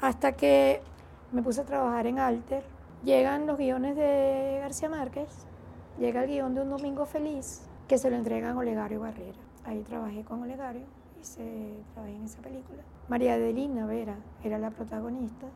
[0.00, 0.82] hasta que
[1.32, 2.64] me puse a trabajar en Alter.
[3.04, 5.28] Llegan los guiones de García Márquez,
[5.98, 9.38] llega el guion de Un Domingo Feliz, que se lo entregan a Olegario Barrera.
[9.64, 10.86] Ahí trabajé con Olegario,
[11.22, 12.82] se trabajé en esa película.
[13.08, 15.46] María Adelina Vera era la protagonista.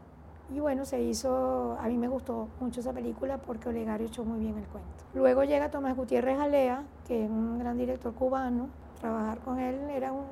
[0.53, 4.41] Y bueno, se hizo, a mí me gustó mucho esa película porque Olegario echó muy
[4.41, 5.05] bien el cuento.
[5.15, 8.69] Luego llega Tomás Gutiérrez Alea, que es un gran director cubano.
[9.01, 10.25] Trabajar con él era un,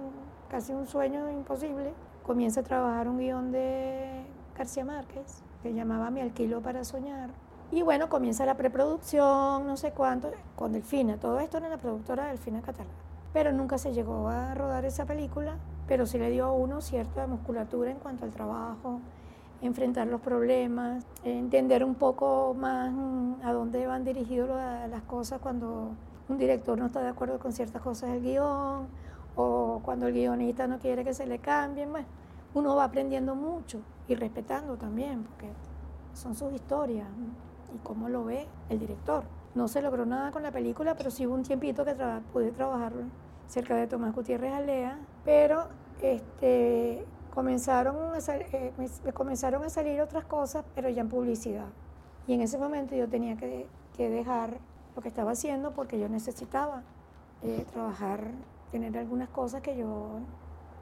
[0.50, 1.92] casi un sueño imposible.
[2.22, 4.22] Comienza a trabajar un guion de
[4.56, 7.30] García Márquez, que llamaba Mi alquilo para soñar.
[7.70, 11.16] Y bueno, comienza la preproducción, no sé cuánto, con Delfina.
[11.16, 12.92] Todo esto era la productora Delfina Catalán.
[13.32, 15.56] Pero nunca se llegó a rodar esa película,
[15.88, 19.00] pero sí le dio a uno cierta musculatura en cuanto al trabajo,
[19.62, 25.92] enfrentar los problemas, entender un poco más mm, a dónde van dirigidas las cosas cuando
[26.28, 28.88] un director no está de acuerdo con ciertas cosas del guion
[29.36, 31.90] o cuando el guionista no quiere que se le cambien.
[31.90, 32.06] Bueno,
[32.54, 35.48] uno va aprendiendo mucho y respetando también, porque
[36.12, 37.06] son sus historias
[37.74, 39.24] y cómo lo ve el director.
[39.54, 41.94] No se logró nada con la película, pero sí hubo un tiempito que
[42.32, 42.92] pude trabajar
[43.46, 45.68] cerca de Tomás Gutiérrez Alea, pero
[46.00, 51.68] este, comenzaron a, eh, me, comenzaron a salir otras cosas, pero ya en publicidad.
[52.26, 53.66] Y en ese momento yo tenía que,
[53.96, 54.58] que dejar
[54.94, 56.82] lo que estaba haciendo porque yo necesitaba
[57.42, 58.20] eh, trabajar,
[58.70, 60.20] tener algunas cosas que yo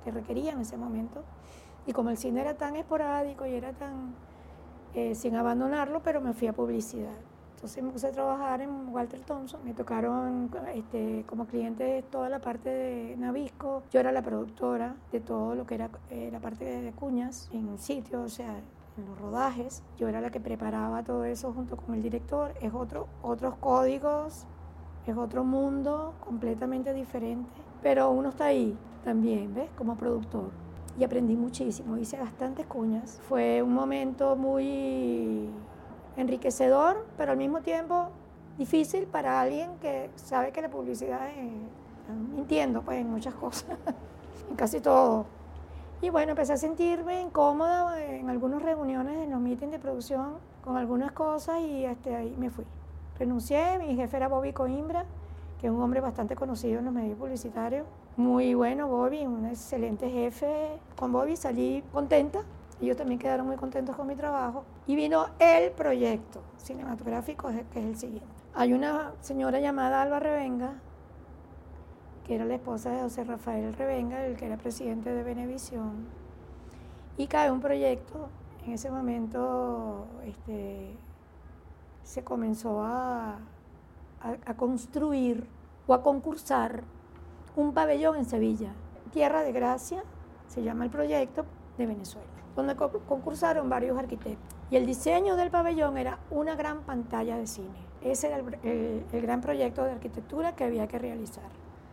[0.05, 1.23] que requería en ese momento.
[1.87, 4.15] Y como el cine era tan esporádico y era tan
[4.95, 7.17] eh, sin abandonarlo, pero me fui a publicidad.
[7.61, 12.39] Entonces me puse a trabajar en Walter Thompson, me tocaron este, como cliente toda la
[12.39, 16.65] parte de Navisco, yo era la productora de todo lo que era eh, la parte
[16.65, 18.63] de cuñas en sitio, o sea,
[18.97, 22.73] en los rodajes, yo era la que preparaba todo eso junto con el director, es
[22.73, 24.47] otro, otros códigos,
[25.07, 27.51] es otro mundo completamente diferente,
[27.83, 29.69] pero uno está ahí también, ¿ves?
[29.77, 30.49] Como productor.
[30.99, 33.21] Y aprendí muchísimo, hice bastantes cuñas.
[33.29, 35.51] Fue un momento muy
[36.17, 38.09] enriquecedor, pero al mismo tiempo
[38.59, 41.51] difícil para alguien que sabe que la publicidad es,
[42.35, 43.77] mintiendo pues en muchas cosas,
[44.49, 45.27] en casi todo.
[46.03, 50.77] Y bueno, empecé a sentirme incómoda en algunas reuniones, en los meetings de producción, con
[50.77, 52.65] algunas cosas y este, ahí me fui.
[53.19, 55.05] Renuncié, mi jefe era Bobby Coimbra,
[55.61, 57.87] que es un hombre bastante conocido en los medios publicitarios.
[58.17, 60.79] Muy bueno, Bobby, un excelente jefe.
[60.99, 62.41] Con Bobby salí contenta,
[62.87, 64.65] ellos también quedaron muy contentos con mi trabajo.
[64.87, 68.29] Y vino el proyecto cinematográfico, que es el siguiente.
[68.55, 70.75] Hay una señora llamada Alba Revenga,
[72.27, 76.07] que era la esposa de José Rafael Revenga, el que era presidente de Venevisión.
[77.17, 78.29] Y cae un proyecto.
[78.67, 80.95] En ese momento este,
[82.03, 83.39] se comenzó a
[84.57, 85.47] construir
[85.87, 86.83] o a concursar
[87.57, 88.73] un pabellón en Sevilla.
[89.13, 90.03] Tierra de Gracia
[90.47, 91.47] se llama el proyecto
[91.79, 94.57] de Venezuela donde concursaron varios arquitectos.
[94.71, 97.91] Y el diseño del pabellón era una gran pantalla de cine.
[98.03, 101.45] Ese era el, gran proyecto de arquitectura que había que realizar.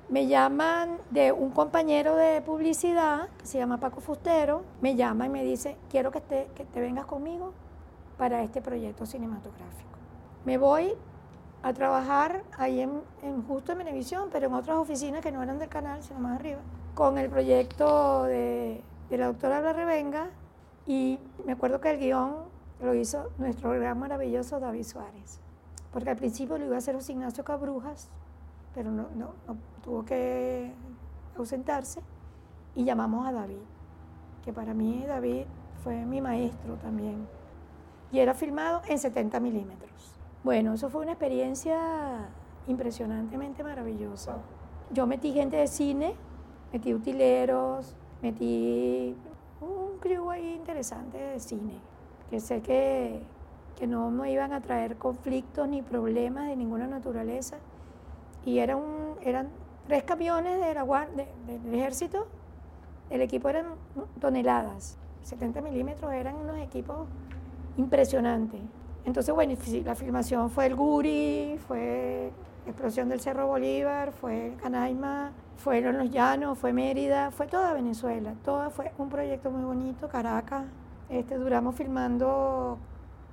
[0.10, 5.30] Me llaman de un compañero de publicidad, que se llama Paco Fustero, me llama y
[5.30, 7.52] me dice, quiero que te, que te vengas conmigo
[8.17, 9.89] para este proyecto cinematográfico.
[10.46, 10.93] Me voy
[11.62, 15.60] a trabajar ahí en, en justo en Venevisión, pero en otras oficinas que no eran
[15.60, 16.60] del canal, sino más arriba,
[16.93, 20.30] con el proyecto de, de la doctora Bla Revenga,
[20.88, 22.36] y me acuerdo que el guion
[22.82, 25.39] lo hizo nuestro gran maravilloso David Suárez,
[25.91, 28.10] porque al principio lo iba a hacer José Ignacio Cabrujas,
[28.73, 29.34] pero no, no,
[29.84, 30.71] tuvo que
[31.38, 32.02] ausentarse
[32.76, 33.58] y llamamos a David,
[34.45, 35.45] que para mí David
[35.84, 37.28] fue mi maestro también.
[38.12, 39.91] Y era filmado en 70 milímetros.
[40.43, 42.30] Bueno, eso fue una experiencia
[42.67, 44.38] impresionantemente maravillosa.
[44.91, 46.15] Yo metí gente de cine,
[46.71, 49.15] metí utileros, metí
[49.97, 51.73] un crew ahí interesante de cine,
[52.29, 53.19] que sé que,
[53.77, 57.57] que no me iban a traer conflictos ni problemas de ninguna naturaleza.
[58.45, 59.49] Y era un, eran
[59.88, 60.86] tres camiones de la,
[61.47, 62.27] del ejército,
[63.10, 63.65] el equipo eran
[64.21, 67.07] toneladas, 70 milímetros eran unos equipos
[67.77, 68.62] impresionantes.
[69.05, 72.31] Entonces, bueno, la filmación fue el Guri, fue
[72.65, 78.34] Explosión del Cerro Bolívar, fue Canaima, fueron Los Llanos, fue Mérida, fue toda Venezuela.
[78.46, 80.65] Todo fue un proyecto muy bonito, Caracas.
[81.10, 82.78] Este, duramos filmando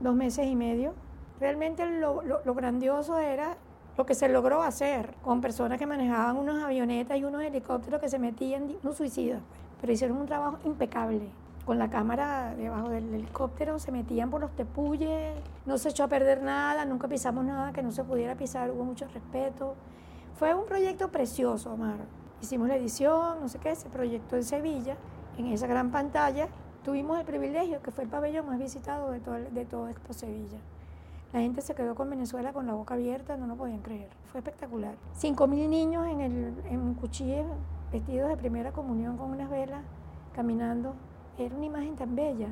[0.00, 0.94] dos meses y medio.
[1.40, 3.56] Realmente lo, lo grandioso era
[3.96, 8.08] lo que se logró hacer con personas que manejaban unas avionetas y unos helicópteros que
[8.08, 9.60] se metían, unos suicidas, pues.
[9.80, 11.28] pero hicieron un trabajo impecable.
[11.64, 15.34] Con la cámara debajo del helicóptero se metían por los tepuyes,
[15.64, 18.84] no se echó a perder nada, nunca pisamos nada que no se pudiera pisar, hubo
[18.84, 19.74] mucho respeto.
[20.36, 21.98] Fue un proyecto precioso, Omar.
[22.42, 24.96] Hicimos la edición, no sé qué, se proyectó en Sevilla,
[25.38, 26.48] en esa gran pantalla.
[26.84, 30.58] Tuvimos el privilegio, que fue el pabellón más visitado de todo, de todo Expo Sevilla.
[31.32, 34.08] La gente se quedó con Venezuela con la boca abierta, no lo podían creer.
[34.32, 34.96] Fue espectacular.
[35.12, 37.46] Cinco mil niños en, el, en cuchillas,
[37.92, 39.82] vestidos de primera comunión con unas velas,
[40.34, 40.96] caminando.
[41.38, 42.48] Era una imagen tan bella.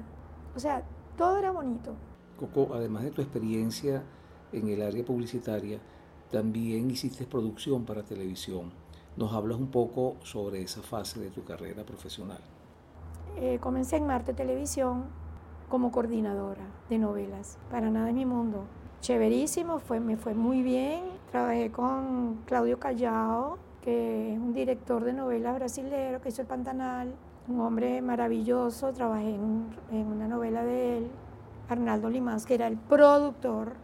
[0.54, 0.84] O sea,
[1.16, 1.94] todo era bonito.
[2.38, 4.04] Coco, además de tu experiencia
[4.52, 5.80] en el área publicitaria,
[6.32, 8.72] también hiciste producción para televisión.
[9.16, 12.40] ¿Nos hablas un poco sobre esa fase de tu carrera profesional?
[13.36, 15.04] Eh, comencé en Marte Televisión
[15.68, 17.58] como coordinadora de novelas.
[17.70, 18.64] Para nada en mi mundo.
[19.02, 21.04] Chéverísimo, fue, me fue muy bien.
[21.30, 27.14] Trabajé con Claudio Callao, que es un director de novelas brasilero que hizo El Pantanal.
[27.48, 31.10] Un hombre maravilloso, trabajé en, en una novela de él.
[31.68, 33.74] Arnaldo Limás, que era el productor,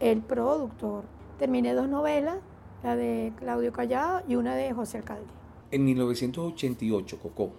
[0.00, 1.13] el productor.
[1.38, 2.36] Terminé dos novelas,
[2.84, 5.26] la de Claudio Callao y una de José Alcalde.
[5.72, 7.50] En 1988, Coco,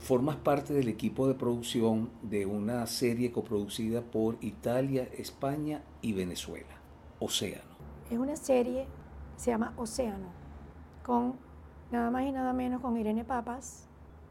[0.00, 6.74] formas parte del equipo de producción de una serie coproducida por Italia, España y Venezuela,
[7.20, 7.76] Océano.
[8.10, 8.86] Es una serie,
[9.36, 10.26] se llama Océano,
[11.04, 11.34] con
[11.92, 13.86] nada más y nada menos con Irene Papas,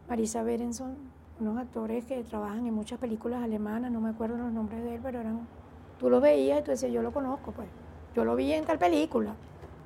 [0.10, 0.98] Marisa Berenson,
[1.39, 5.00] unos actores que trabajan en muchas películas alemanas, no me acuerdo los nombres de él,
[5.02, 5.48] pero eran,
[6.00, 7.69] tú lo veías y tú decías, yo lo conozco, pues,
[8.15, 9.36] yo lo vi en tal película.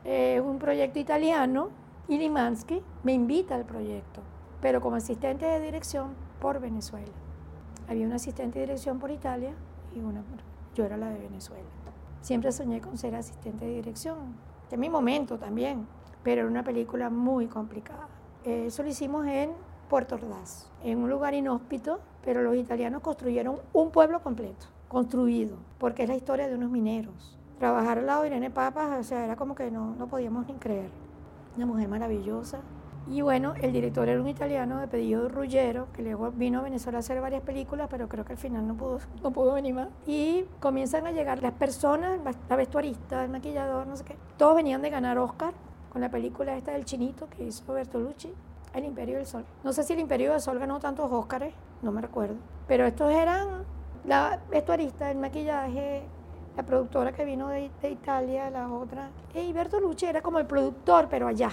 [0.03, 1.69] Es un proyecto italiano
[2.07, 4.21] y Limansky me invita al proyecto
[4.61, 7.11] pero como asistente de dirección por Venezuela.
[7.87, 9.53] Había una asistente de dirección por Italia
[9.95, 10.23] y una
[10.75, 11.63] yo era la de Venezuela.
[12.21, 14.35] Siempre soñé con ser asistente de dirección,
[14.69, 15.87] de mi momento también,
[16.23, 18.07] pero era una película muy complicada.
[18.43, 19.51] Eso lo hicimos en
[19.89, 26.03] Puerto Ordaz, en un lugar inhóspito, pero los italianos construyeron un pueblo completo, construido, porque
[26.03, 27.36] es la historia de unos mineros.
[27.59, 30.53] Trabajar al lado de Irene Papas, o sea, era como que no, no podíamos ni
[30.55, 30.89] creer.
[31.55, 32.59] Una mujer maravillosa,
[33.09, 36.97] y bueno, el director era un italiano de apellido Ruggero, que luego vino a Venezuela
[36.97, 39.87] a hacer varias películas, pero creo que al final no pudo, no pudo venir más.
[40.05, 44.17] Y comienzan a llegar las personas, la vestuarista, el maquillador, no sé qué.
[44.35, 45.53] Todos venían de ganar Oscar
[45.89, 48.33] con la película esta del chinito que hizo Bertolucci,
[48.73, 49.45] El Imperio del Sol.
[49.63, 52.35] No sé si El Imperio del Sol ganó tantos Oscars, no me recuerdo.
[52.67, 53.63] Pero estos eran
[54.03, 56.03] la vestuarista, el maquillaje,
[56.57, 59.11] la productora que vino de, Italia, la otra.
[59.35, 61.51] Y Bertolucci era como el productor, pero allá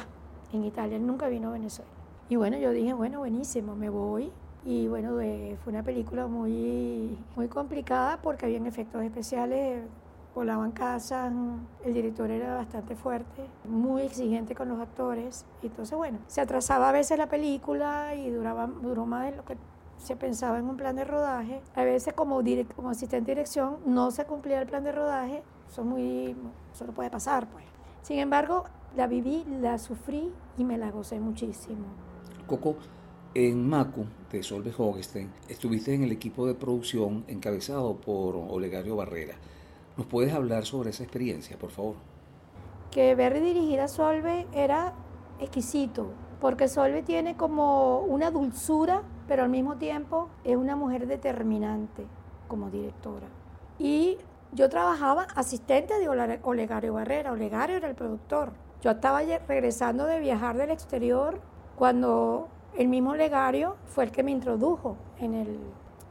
[0.52, 1.90] en Italia, él nunca vino a Venezuela.
[2.30, 4.32] Y bueno, yo dije, bueno, buenísimo, me voy.
[4.64, 5.10] Y bueno,
[5.62, 9.82] fue una película muy, muy complicada porque habían efectos especiales,
[10.34, 11.30] volaban casas,
[11.84, 15.44] el director era bastante fuerte, muy exigente con los actores.
[15.62, 19.58] Entonces, bueno, se atrasaba a veces la película y duraba, duró más de lo que
[20.04, 21.60] se pensaba en un plan de rodaje.
[21.74, 22.40] A veces como,
[22.76, 25.42] como asistente de dirección no se cumplía el plan de rodaje.
[25.68, 26.36] Eso, muy,
[26.72, 27.64] eso no puede pasar, pues.
[28.02, 28.64] Sin embargo,
[28.96, 31.86] la viví, la sufrí y me la gocé muchísimo.
[32.46, 32.76] Coco,
[33.34, 39.34] en Macu de Solve Hogestein estuviste en el equipo de producción encabezado por Olegario Barrera.
[39.96, 41.96] ¿Nos puedes hablar sobre esa experiencia, por favor?
[42.90, 44.92] Que ver y dirigir a Solve era
[45.40, 52.06] exquisito, porque Solve tiene como una dulzura, pero al mismo tiempo es una mujer determinante
[52.48, 53.26] como directora.
[53.78, 54.18] Y
[54.52, 58.52] yo trabajaba asistente de Olegario Barrera, Olegario era el productor.
[58.82, 61.40] Yo estaba regresando de viajar del exterior
[61.76, 65.58] cuando el mismo Legario fue el que me introdujo en, el,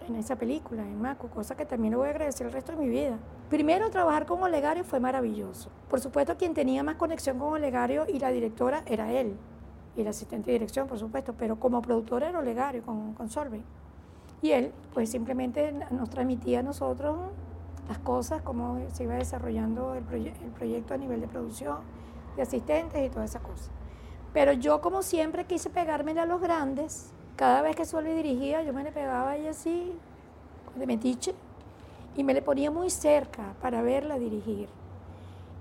[0.08, 2.80] en esa película, en Maco, cosa que también le voy a agradecer el resto de
[2.80, 3.18] mi vida.
[3.50, 5.70] Primero, trabajar con Olegario fue maravilloso.
[5.90, 9.38] Por supuesto, quien tenía más conexión con Olegario y la directora era él,
[9.96, 13.62] y el asistente de dirección, por supuesto, pero como productor era Olegario con, con Solvay.
[14.42, 17.18] Y él, pues simplemente nos transmitía a nosotros
[17.88, 21.78] las cosas, cómo se iba desarrollando el, el proyecto a nivel de producción
[22.36, 23.70] de asistentes y todas esas cosas.
[24.34, 28.74] Pero yo como siempre quise pegármela a los grandes, cada vez que Solve dirigía yo
[28.74, 29.94] me le pegaba a ella así,
[30.76, 31.36] de metiche,
[32.16, 34.70] y me le ponía muy cerca para verla dirigir.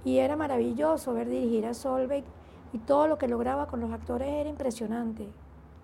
[0.04, 2.24] Y era maravilloso ver dirigir a Solveig
[2.72, 5.28] y todo lo que lograba con los actores era impresionante,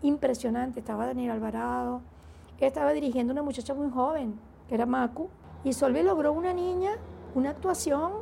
[0.03, 0.81] impresionante.
[0.81, 2.01] Estaba Daniel Alvarado,
[2.59, 5.29] estaba dirigiendo una muchacha muy joven, que era Macu,
[5.65, 6.93] y Solveig logró una niña,
[7.35, 8.13] una actuación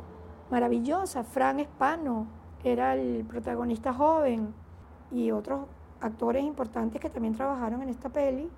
[0.49, 1.23] maravillosa.
[1.23, 2.27] Fran Espano
[2.63, 4.53] era el protagonista joven
[5.11, 5.67] y otros
[6.01, 8.49] actores importantes que también trabajaron en esta peli.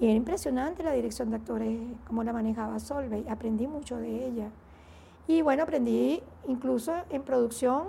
[0.00, 3.28] Y era impresionante la dirección de actores, cómo la manejaba Solveig.
[3.28, 4.50] Aprendí mucho de ella.
[5.26, 7.88] Y bueno, aprendí incluso en producción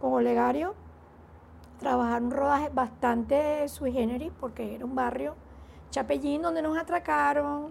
[0.00, 0.74] con Olegario,
[1.78, 5.34] trabajar un rodaje bastante sui generis, porque era un barrio
[5.90, 7.68] Chapellín donde nos atracaron,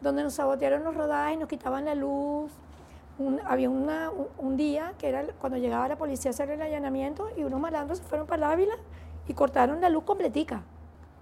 [0.00, 2.50] donde nos sabotearon los rodajes, nos quitaban la luz.
[3.44, 7.60] había un, día que era cuando llegaba la policía a hacer el allanamiento y unos
[7.60, 8.74] malandros se fueron para la Ávila
[9.28, 10.62] y cortaron la luz completica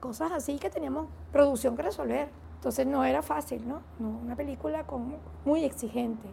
[0.01, 2.29] cosas así que teníamos producción que resolver.
[2.57, 3.83] Entonces no era fácil, ¿no?
[4.01, 6.29] una película con, muy exigente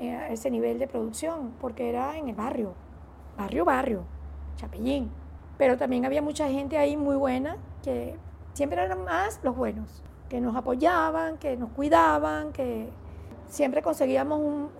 [0.00, 2.72] eh, ese nivel de producción, porque era en el barrio,
[3.36, 4.02] barrio, barrio,
[4.56, 5.10] Chapellín.
[5.58, 8.16] Pero también había mucha gente ahí muy buena, que
[8.54, 12.90] siempre eran más los buenos, que nos apoyaban, que nos cuidaban, que
[13.48, 14.70] siempre conseguíamos un,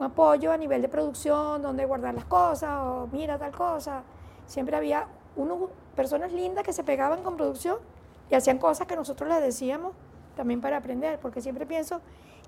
[0.00, 4.02] apoyo a nivel de producción, donde guardar las cosas, o mira tal cosa.
[4.46, 7.78] Siempre había uno, personas lindas que se pegaban con producción
[8.30, 9.92] y hacían cosas que nosotros les decíamos
[10.36, 12.00] también para aprender, porque siempre pienso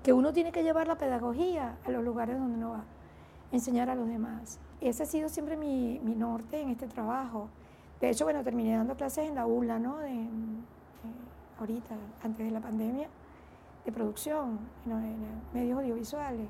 [0.03, 2.83] que uno tiene que llevar la pedagogía a los lugares donde uno va,
[3.51, 4.59] enseñar a los demás.
[4.81, 7.49] Ese ha sido siempre mi, norte en este trabajo.
[7.99, 9.97] De hecho, bueno, terminé dando clases en la ULA, ¿no?
[9.97, 10.27] De, eh,
[11.59, 13.07] ahorita, antes de la pandemia,
[13.85, 15.17] de producción, en
[15.53, 16.47] medios audiovisuales,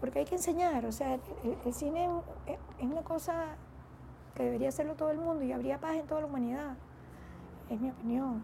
[0.00, 1.18] porque hay que enseñar, o sea,
[1.64, 2.08] el cine
[2.46, 3.56] es una cosa
[4.34, 6.76] que debería hacerlo todo el mundo y habría paz en toda la humanidad.
[7.70, 8.42] Es mi opinión.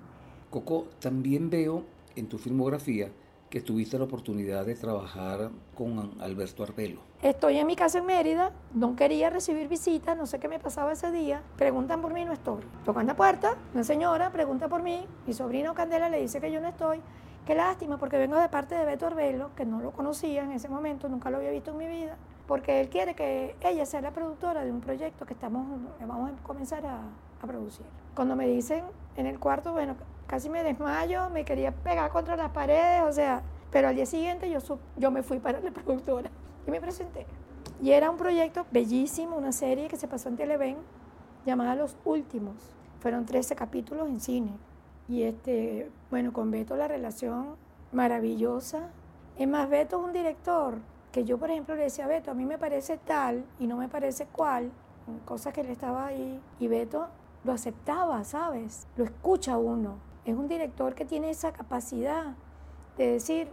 [0.49, 1.85] Coco, también veo
[2.17, 3.11] en tu filmografía
[3.51, 7.01] que tuviste la oportunidad de trabajar con Alberto Arbelo.
[7.21, 10.93] Estoy en mi casa en Mérida, no quería recibir visitas, no sé qué me pasaba
[10.93, 11.43] ese día.
[11.59, 12.63] Preguntan por mí, no estoy.
[12.85, 16.61] Tocan la puerta, una señora pregunta por mí, mi sobrino Candela le dice que yo
[16.61, 17.01] no estoy.
[17.45, 20.69] Qué lástima, porque vengo de parte de Beto Arbelo, que no lo conocía en ese
[20.69, 22.17] momento, nunca lo había visto en mi vida
[22.51, 25.69] porque él quiere que ella sea la productora de un proyecto que estamos,
[26.01, 27.03] vamos a comenzar a,
[27.47, 27.87] producir.
[28.13, 28.83] Cuando me dicen
[29.17, 29.95] en el cuarto, bueno,
[30.31, 34.49] casi me desmayo, me quería pegar contra las paredes, o sea, pero al día siguiente
[34.49, 34.61] yo,
[34.97, 36.31] yo me fui para la productora
[36.69, 37.27] y me presenté.
[37.83, 40.77] Y era un proyecto bellísimo, una serie que se pasó en Televen
[41.45, 42.55] llamada Los Últimos.
[43.01, 44.53] Fueron 13 capítulos en cine.
[45.09, 47.57] Y este, bueno, con Beto la relación
[47.91, 48.91] maravillosa.
[49.37, 50.79] Es más, Beto es un director
[51.11, 53.77] que yo, por ejemplo, le decía a Beto, a mí me parece tal y no
[53.77, 54.71] me parece cual,
[55.25, 57.09] cosas que él estaba ahí, y Beto
[57.43, 58.87] lo aceptaba, ¿sabes?
[58.97, 60.10] Lo escucha uno.
[60.25, 62.35] Es un director que tiene esa capacidad
[62.97, 63.49] de decir,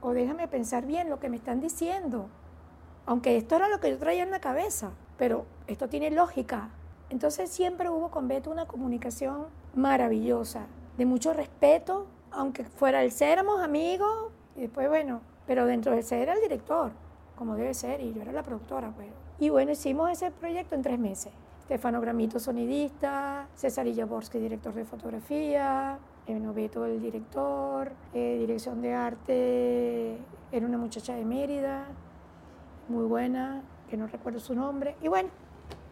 [0.00, 2.28] o déjame pensar bien lo que me están diciendo,
[3.06, 6.70] aunque esto era lo que yo traía en la cabeza, pero esto tiene lógica.
[7.10, 10.66] Entonces siempre hubo con Beto una comunicación maravillosa,
[10.96, 16.00] de mucho respeto, aunque fuera el ser, éramos amigos, y después, bueno, pero dentro de
[16.00, 16.92] ese era el director,
[17.36, 18.90] como debe ser, y yo era la productora.
[18.90, 19.08] Pues.
[19.38, 21.32] Y bueno, hicimos ese proyecto en tres meses.
[21.68, 30.16] Stefano Gramito, sonidista, César Jaworski, director de fotografía, Beto, el director, eh, dirección de arte,
[30.50, 31.84] era una muchacha de Mérida,
[32.88, 34.96] muy buena, que no recuerdo su nombre.
[35.02, 35.28] Y bueno,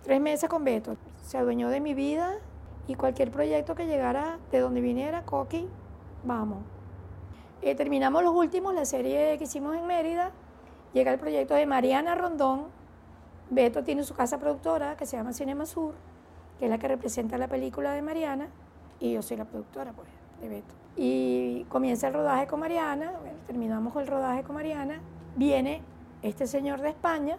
[0.02, 0.96] tres meses con Beto.
[1.20, 2.38] Se adueñó de mi vida
[2.86, 5.68] y cualquier proyecto que llegara de donde viniera, Coqui,
[6.24, 6.60] vamos.
[7.60, 10.30] Eh, terminamos los últimos, la serie que hicimos en Mérida.
[10.94, 12.68] Llega el proyecto de Mariana Rondón.
[13.50, 15.94] Beto tiene su casa productora que se llama Cinema Sur,
[16.58, 18.48] que es la que representa la película de Mariana.
[18.98, 20.08] Y yo soy la productora, pues,
[20.40, 20.74] de Beto.
[20.96, 23.12] Y comienza el rodaje con Mariana.
[23.46, 25.00] terminamos el rodaje con Mariana.
[25.36, 25.82] Viene
[26.22, 27.36] este señor de España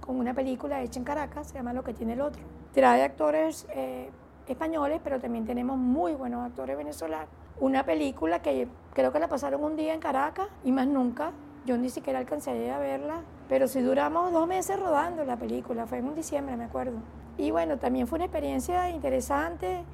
[0.00, 2.42] con una película hecha en Caracas, se llama Lo que tiene el otro.
[2.72, 4.10] Trae actores eh,
[4.46, 7.28] españoles, pero también tenemos muy buenos actores venezolanos
[7.60, 11.32] una película que creo que la pasaron un día en Caracas y más nunca.
[11.66, 15.98] Yo ni siquiera alcancé a verla, pero sí duramos dos meses rodando la película, fue
[15.98, 16.98] en un diciembre, me acuerdo.
[17.36, 19.84] Y bueno, también fue una experiencia interesante.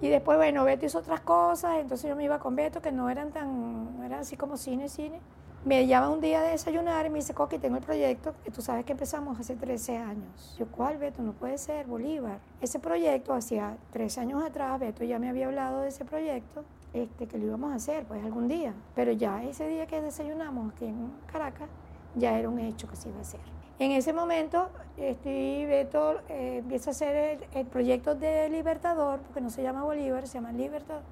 [0.00, 3.08] Y después, bueno, Beto hizo otras cosas, entonces yo me iba con Beto, que no
[3.08, 5.20] eran tan, no eran así como cine, cine.
[5.64, 8.62] Me llama un día de desayunar y me dice, Coqui, tengo el proyecto que tú
[8.62, 10.54] sabes que empezamos hace 13 años.
[10.58, 11.22] Yo, ¿cuál, Beto?
[11.22, 12.38] No puede ser, Bolívar.
[12.60, 17.26] Ese proyecto, hacía 13 años atrás, Beto ya me había hablado de ese proyecto este,
[17.26, 18.74] que lo íbamos a hacer pues algún día.
[18.94, 21.68] Pero ya ese día que desayunamos aquí en Caracas,
[22.16, 23.40] ya era un hecho que se iba a hacer.
[23.78, 29.50] En ese momento, estoy, Beto eh, empieza a hacer el, proyecto de Libertador, porque no
[29.50, 31.02] se llama Bolívar, se llama Libertador,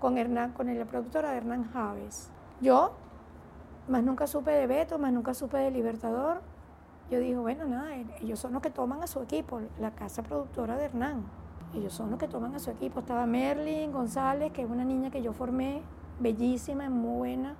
[0.00, 2.30] con, Hernán, con la productora de Hernán Javes.
[2.60, 2.92] Yo,
[3.88, 6.42] más nunca supe de Beto, más nunca supe de Libertador.
[7.12, 10.76] Yo dije, bueno, nada, ellos son los que toman a su equipo, la casa productora
[10.76, 11.24] de Hernán.
[11.74, 13.00] Ellos son los que toman a su equipo.
[13.00, 15.82] Estaba Merlin González, que es una niña que yo formé,
[16.18, 17.54] bellísima, muy buena.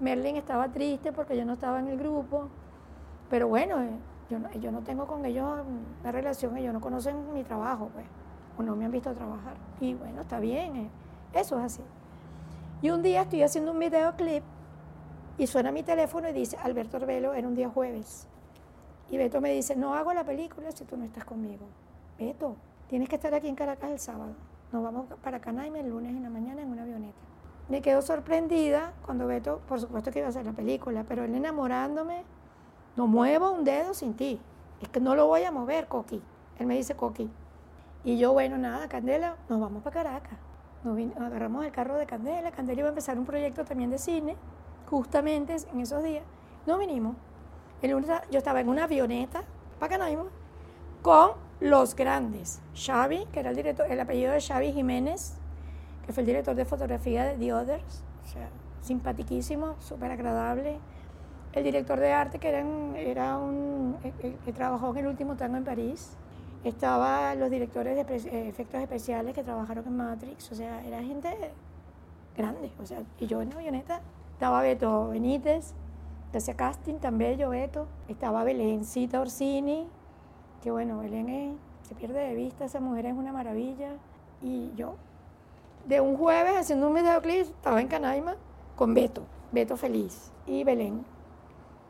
[0.00, 2.48] Merlin estaba triste porque yo no estaba en el grupo.
[3.28, 3.90] Pero bueno, eh,
[4.60, 5.64] yo no, tengo con ellos
[6.00, 8.06] una relación, ellos no conocen mi trabajo, pues,
[8.58, 9.54] o no me han visto trabajar.
[9.80, 10.90] Y bueno, está bien, eh,
[11.34, 11.82] eso es así.
[12.82, 14.42] Y un día estoy haciendo un videoclip
[15.38, 18.26] y suena mi teléfono y dice, Alberto Arbelo, era un día jueves.
[19.10, 21.66] Y Beto me dice, no hago la película si tú no estás conmigo.
[22.18, 22.56] Beto,
[22.88, 24.34] tienes que estar aquí en Caracas el sábado.
[24.72, 27.29] Nos vamos para Canaima el lunes en la mañana en una avioneta.
[27.70, 31.32] Me quedo sorprendida cuando Beto, por supuesto que iba a hacer la película, pero él
[31.36, 32.24] enamorándome,
[32.96, 34.40] no muevo un dedo sin ti.
[34.82, 36.20] Es que no lo voy a mover, Coqui.
[36.58, 37.30] Él me dice Coqui.
[38.02, 40.36] Y yo, bueno, nada, Candela, nos vamos para Caracas.
[40.82, 42.50] Nos, agarramos el carro de Candela.
[42.50, 44.36] Candela iba a empezar un proyecto también de cine,
[44.90, 46.24] justamente en esos días.
[46.66, 47.14] No vinimos.
[47.82, 49.44] El yo estaba en una avioneta
[49.78, 50.24] para Canaima
[51.02, 52.60] con los grandes.
[52.74, 55.39] Xavi, que era el director, el apellido de Xavi Jiménez,
[56.10, 58.02] que fue el director de fotografía de The Others.
[58.24, 58.48] O sea,
[58.82, 60.80] simpaticísimo, súper agradable
[61.52, 62.64] el director de arte, que era,
[62.96, 63.96] era un,
[64.44, 66.16] que trabajó en el último tango en París,
[66.62, 71.28] estaba los directores de eh, efectos especiales que trabajaron en Matrix, o sea, era gente
[72.36, 74.00] grande, o sea, y yo en la avioneta
[74.32, 75.74] estaba Beto Benítez,
[76.30, 79.88] de ese casting también yo Beto, estaba Belencita Orsini,
[80.62, 83.94] que bueno, Belén se pierde de vista, esa mujer es una maravilla,
[84.40, 84.94] y yo,
[85.90, 88.36] de un jueves haciendo un videoclip, estaba en Canaima
[88.76, 91.04] con Beto, Beto feliz, y Belén,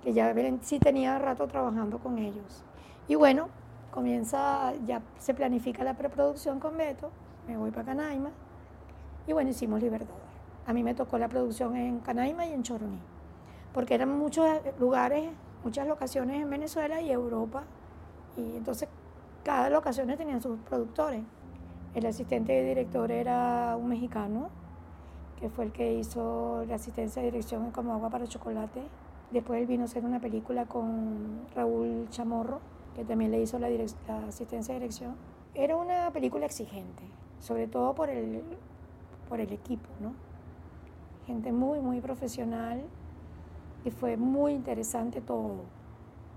[0.03, 2.65] que ya sí tenía rato trabajando con ellos.
[3.09, 3.51] Y bueno,
[3.91, 7.11] comienza, ya se planifica la preproducción con Beto,
[7.47, 8.31] me voy para Canaima
[9.27, 10.23] y bueno, hicimos Libertador.
[10.67, 13.01] A mí me tocó la producción en Canaima y en Choroní,
[13.75, 14.49] porque eran muchos
[14.79, 15.31] lugares,
[15.63, 17.65] muchas locaciones en Venezuela y Europa,
[18.35, 18.89] y entonces
[19.45, 21.23] cada locación tenía sus productores.
[21.95, 24.49] El asistente de director era un mexicano,
[25.39, 28.83] que fue el que hizo la asistencia de dirección Como Agua para Chocolate,
[29.31, 32.61] Después él vino a hacer una película con Raúl Chamorro,
[32.97, 33.69] que también le hizo la,
[34.27, 35.15] asistencia de dirección.
[35.55, 37.05] Era una película exigente,
[37.39, 38.43] sobre todo por el,
[39.29, 40.15] por el equipo, ¿no?
[41.27, 42.83] Gente muy, muy profesional
[43.85, 45.63] y fue muy interesante todo.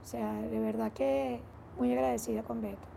[0.04, 1.40] O sea, de verdad que
[1.80, 2.93] muy agradecida con Beto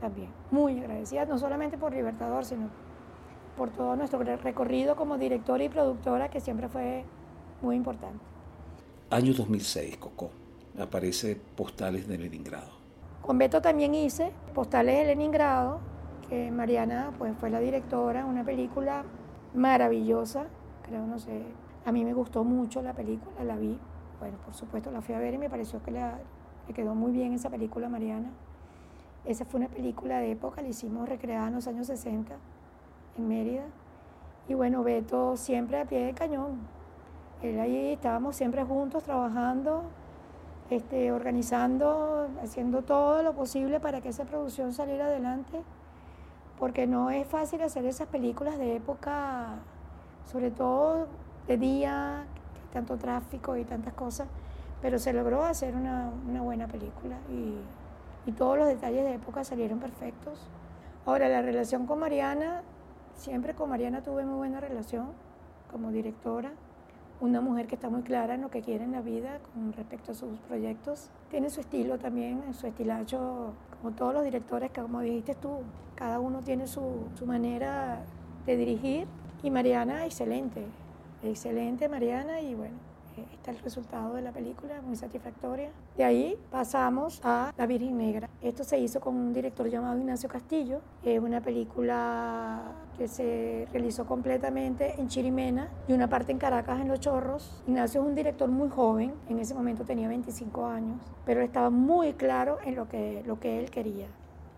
[0.00, 0.30] también.
[0.50, 2.68] Muy agradecida, no solamente por Libertador, sino
[3.56, 7.04] por todo nuestro recorrido como directora y productora, que siempre fue
[7.60, 8.24] muy importante.
[9.10, 10.30] Año 2006, Coco.
[10.80, 12.70] Aparece Postales de Leningrado.
[13.20, 15.80] Con Beto también hice Postales de Leningrado,
[16.28, 19.04] que Mariana pues, fue la directora, una película
[19.54, 20.46] maravillosa,
[20.82, 21.42] creo, no sé,
[21.84, 23.78] a mí me gustó mucho la película, la vi,
[24.20, 27.32] bueno, por supuesto la fui a ver y me pareció que le quedó muy bien
[27.32, 28.30] esa película, Mariana.
[29.24, 32.34] Esa fue una película de época, la hicimos recreada en los años 60
[33.18, 33.64] en Mérida.
[34.48, 36.58] Y bueno, Beto siempre a pie de cañón,
[37.42, 39.84] él ahí estábamos siempre juntos trabajando,
[40.70, 45.62] este, organizando, haciendo todo lo posible para que esa producción saliera adelante,
[46.58, 49.56] porque no es fácil hacer esas películas de época,
[50.24, 51.06] sobre todo
[51.46, 52.24] de día,
[52.72, 54.26] tanto tráfico y tantas cosas,
[54.82, 56.10] pero se logró hacer una,
[56.42, 57.54] buena película y,
[58.28, 60.38] y todos los detalles de época salieron perfectos.
[61.06, 62.62] Ahora, la relación con Mariana,
[63.14, 65.12] siempre con Mariana tuve muy buena relación
[65.70, 66.52] como directora
[67.20, 70.12] una mujer que está muy clara en lo que quiere en la vida con respecto
[70.12, 71.08] a sus proyectos.
[71.30, 75.60] Tiene su estilo también, su estilacho, como todos los directores, que como dijiste tú,
[75.94, 78.02] cada uno tiene su, su manera
[78.44, 79.08] de dirigir.
[79.42, 80.66] Y Mariana, excelente,
[81.22, 82.76] excelente Mariana y bueno,
[83.32, 85.70] está el resultado de la película, muy satisfactoria.
[85.96, 88.28] De ahí pasamos a La Virgen Negra.
[88.42, 90.80] Esto se hizo con un director llamado Ignacio Castillo.
[91.02, 92.62] Es una película
[92.96, 97.62] que se realizó completamente en Chirimena y una parte en Caracas, en Los Chorros.
[97.66, 102.14] Ignacio es un director muy joven, en ese momento tenía 25 años, pero estaba muy
[102.14, 104.08] claro en lo que, lo que él quería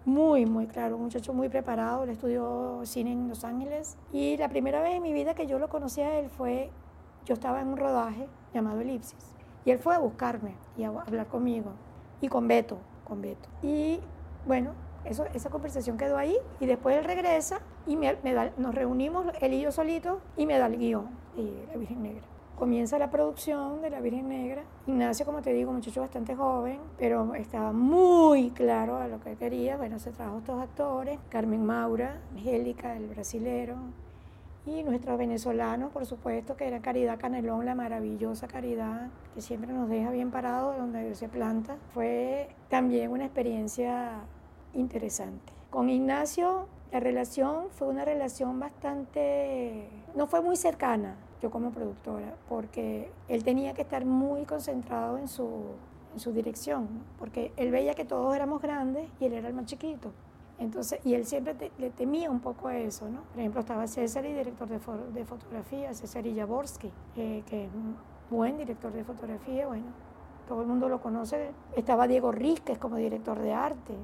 [0.04, 4.48] muy, muy claro, un muchacho muy preparado, él estudió cine en Los Ángeles y la
[4.48, 6.70] primera vez en mi vida que yo lo conocí a él fue
[7.26, 11.26] yo estaba en un rodaje llamado Elipsis y él fue a buscarme y a hablar
[11.26, 11.72] conmigo
[12.20, 13.48] y con Beto, con Beto.
[13.62, 14.01] Y
[14.46, 14.72] bueno,
[15.05, 18.16] eso, esa conversación quedó ahí y después él regresa y me,
[18.57, 22.22] nos reunimos él y yo solito y me da el guion de La Virgen Negra.
[22.59, 24.64] comienza la producción de La Virgen Negra.
[24.86, 29.78] Ignacio, como te digo, muchacho bastante joven, pero estaba muy claro a lo que quería.
[29.78, 33.76] Bueno, se trajo estos actores, Carmen Maura, Angélica, el brasilero,
[34.70, 39.88] y nuestros venezolanos, por supuesto, que era Caridad Canelón, la maravillosa Caridad, que siempre nos
[39.88, 41.76] deja bien parados donde se planta.
[41.92, 44.20] Fue también una experiencia
[44.72, 45.52] interesante.
[45.70, 52.34] Con Ignacio la relación fue una relación bastante, no fue muy cercana, yo como productora,
[52.48, 55.48] porque él tenía que estar muy concentrado en su,
[56.12, 59.66] en su dirección, porque él veía que todos éramos grandes y él era el más
[59.66, 60.12] chiquito.
[60.61, 63.22] Entonces, y él siempre le temía un poco a eso, ¿no?
[63.22, 64.78] Por ejemplo, estaba César y director de,
[65.14, 67.96] de fotografía, César Jaborsky, eh, que es un
[68.30, 69.86] buen director de fotografía, bueno,
[70.46, 71.52] todo el mundo lo conoce.
[71.76, 73.94] Estaba Diego Rizquez como director de arte.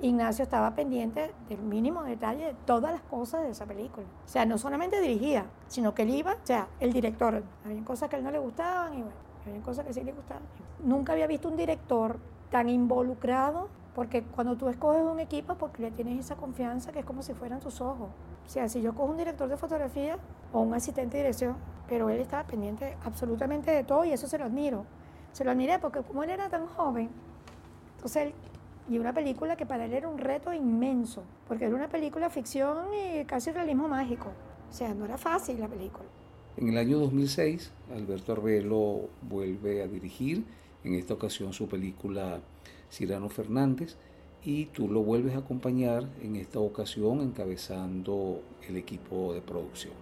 [0.00, 4.06] Ignacio estaba pendiente del mínimo detalle de todas las cosas de esa película.
[4.24, 7.42] O sea, no solamente dirigía, sino que él iba, o sea, el director.
[7.66, 10.12] Había cosas que a él no le gustaban y bueno, había cosas que sí le
[10.12, 10.44] gustaban.
[10.82, 12.18] Nunca había visto un director
[12.50, 17.04] tan involucrado porque cuando tú escoges un equipo, porque le tienes esa confianza que es
[17.04, 18.08] como si fueran tus ojos.
[18.46, 20.18] O sea, si yo cojo un director de fotografía
[20.52, 21.56] o un asistente de dirección,
[21.88, 24.84] pero él estaba pendiente absolutamente de todo y eso se lo admiro.
[25.32, 27.10] Se lo admiré porque como él era tan joven,
[27.96, 28.34] entonces él,
[28.88, 32.86] y una película que para él era un reto inmenso, porque era una película ficción
[32.94, 34.28] y casi realismo mágico.
[34.70, 36.08] O sea, no era fácil la película.
[36.56, 40.44] En el año 2006, Alberto Arbelo vuelve a dirigir,
[40.84, 42.40] en esta ocasión su película
[42.90, 43.96] Cirano Fernández,
[44.44, 49.94] y tú lo vuelves a acompañar en esta ocasión encabezando el equipo de producción.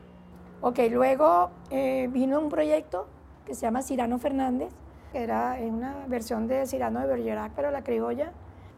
[0.60, 3.06] Ok, luego eh, vino un proyecto
[3.44, 4.68] que se llama Cirano Fernández,
[5.12, 8.32] que era una versión de Cirano de Bergerac, pero la criolla,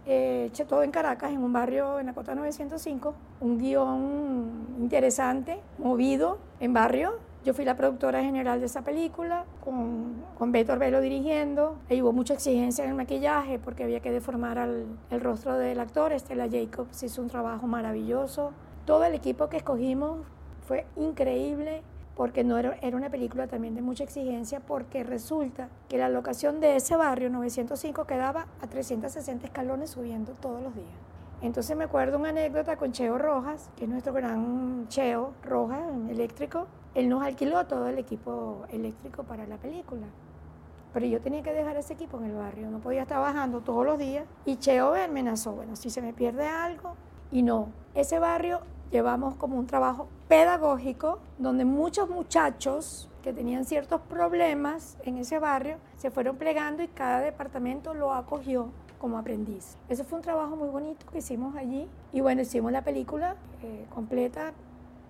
[0.07, 6.39] eh, todo en Caracas, en un barrio en la Cota 905, un guion interesante, movido
[6.61, 11.77] en barrio, yo fui la productora general de esa película, con, con Beto Arbelo dirigiendo.
[11.89, 16.13] Y hubo mucha exigencia en el maquillaje porque había que deformar el rostro del actor.
[16.13, 18.53] Estela Jacobs hizo un trabajo maravilloso.
[18.85, 20.21] Todo el equipo que escogimos
[20.67, 21.83] fue increíble
[22.19, 26.59] porque no era, era una película también de mucha exigencia porque resulta que la locación
[26.59, 30.89] de ese barrio 905 quedaba a 360 escalones subiendo todos los días.
[31.41, 36.67] Entonces me acuerdo una anécdota con Cheo Rojas, que es nuestro gran Cheo Rojas, eléctrico.
[36.95, 40.07] Él nos alquiló todo el equipo eléctrico para la película.
[40.93, 43.85] Pero yo tenía que dejar ese equipo en el barrio, no podía estar bajando todos
[43.85, 44.25] los días.
[44.47, 46.95] Y Cheo me amenazó, bueno, si se me pierde algo.
[47.31, 48.61] Y no, ese barrio
[48.91, 55.77] llevamos como un trabajo pedagógico donde muchos muchachos que tenían ciertos problemas en ese barrio
[55.97, 59.77] se fueron plegando y cada departamento lo acogió como aprendiz.
[59.89, 63.87] Eso fue un trabajo muy bonito que hicimos allí y bueno, hicimos la película eh,
[63.95, 64.53] completa.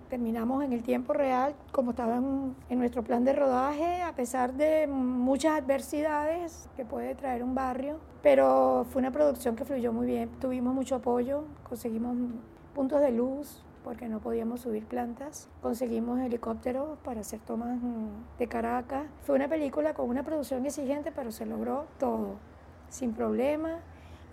[0.08, 4.54] Terminamos en el tiempo real, como estaba en, en nuestro plan de rodaje, a pesar
[4.54, 10.06] de muchas adversidades que puede traer un barrio, pero fue una producción que fluyó muy
[10.06, 10.30] bien.
[10.40, 12.16] Tuvimos mucho apoyo, conseguimos
[12.74, 15.48] puntos de luz, porque no podíamos subir plantas.
[15.62, 17.78] Conseguimos helicópteros para hacer tomas
[18.38, 19.06] de Caracas.
[19.22, 22.36] Fue una película con una producción exigente, pero se logró todo
[22.90, 23.78] sin problema.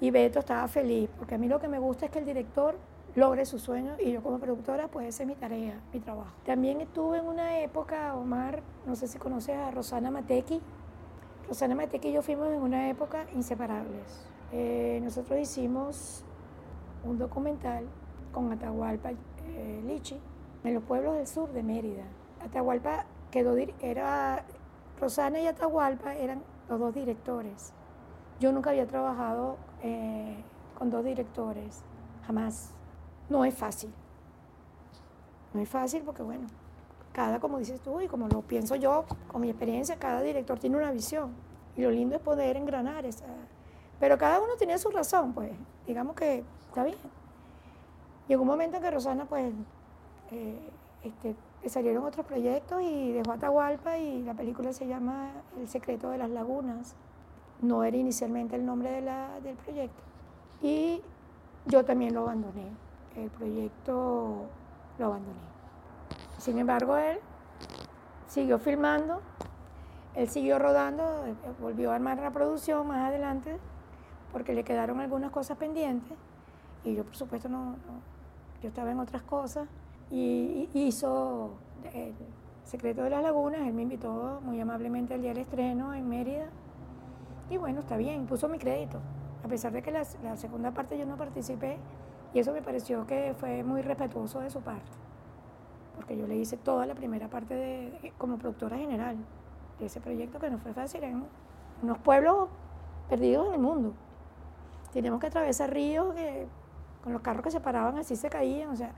[0.01, 2.75] Y Beto estaba feliz, porque a mí lo que me gusta es que el director
[3.15, 6.31] logre su sueño y yo como productora, pues esa es mi tarea, mi trabajo.
[6.45, 10.61] También estuve en una época, Omar, no sé si conoces a Rosana Matequi.
[11.47, 14.27] Rosana Matequi y yo fuimos en una época inseparables.
[14.51, 16.23] Eh, nosotros hicimos
[17.03, 17.85] un documental
[18.31, 20.19] con Atahualpa eh, Lichi
[20.63, 22.03] en los pueblos del sur de Mérida.
[22.43, 24.43] Atahualpa quedó, era,
[24.99, 27.71] Rosana y Atahualpa eran los dos directores.
[28.39, 30.35] Yo nunca había trabajado eh,
[30.77, 31.83] con dos directores,
[32.25, 32.74] jamás.
[33.29, 33.91] No es fácil.
[35.53, 36.47] No es fácil porque, bueno,
[37.13, 40.77] cada, como dices tú y como lo pienso yo, con mi experiencia, cada director tiene
[40.77, 41.31] una visión.
[41.75, 43.25] Y lo lindo es poder engranar esa.
[43.99, 45.51] Pero cada uno tenía su razón, pues.
[45.87, 46.97] Digamos que está bien.
[48.27, 49.53] Llegó un momento en que Rosana, pues,
[50.31, 50.69] eh,
[51.03, 51.35] este,
[51.69, 56.29] salieron otros proyectos y dejó Atahualpa y la película se llama El secreto de las
[56.29, 56.95] lagunas
[57.61, 60.01] no era inicialmente el nombre de la, del proyecto.
[60.61, 61.01] Y
[61.65, 62.67] yo también lo abandoné,
[63.15, 64.45] el proyecto
[64.97, 65.39] lo abandoné.
[66.37, 67.19] Sin embargo, él
[68.27, 69.21] siguió filmando,
[70.15, 71.03] él siguió rodando,
[71.59, 73.57] volvió a armar la producción más adelante,
[74.31, 76.17] porque le quedaron algunas cosas pendientes,
[76.83, 77.75] y yo por supuesto no,
[78.61, 79.67] yo estaba en otras cosas,
[80.11, 81.51] y hizo
[81.93, 82.13] El
[82.63, 86.47] Secreto de las Lagunas, él me invitó muy amablemente al día del estreno en Mérida,
[87.49, 88.99] y bueno, está bien, puso mi crédito.
[89.43, 91.77] A pesar de que la, segunda parte yo no participé,
[92.35, 94.91] y eso me pareció que fue muy respetuoso de su parte.
[95.95, 99.15] Porque yo le hice toda la primera parte de, como productora general.
[99.79, 101.01] de ese proyecto que no fue fácil.
[101.01, 101.25] Eran
[101.81, 102.49] unos pueblos
[103.07, 103.93] perdidos en el mundo.
[104.91, 106.45] Teníamos que atravesar ríos que
[107.05, 108.91] con los carros que se paraban así se caían, o sea,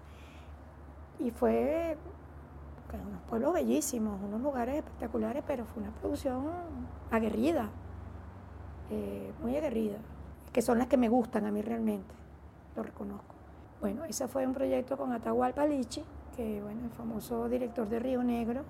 [1.20, 1.96] y fue
[2.94, 6.46] unos pueblos bellísimos, unos lugares espectaculares, pero fue una producción
[7.12, 7.70] aguerrida,
[8.90, 9.98] eh, muy aguerrida,
[10.54, 12.16] que son las que me gustan a mí realmente,
[12.78, 13.36] lo reconozco.
[13.82, 16.04] Bueno, ese fue un proyecto con Atahualpa Lichi,
[16.36, 18.64] que bueno, el famoso director de Río Negro,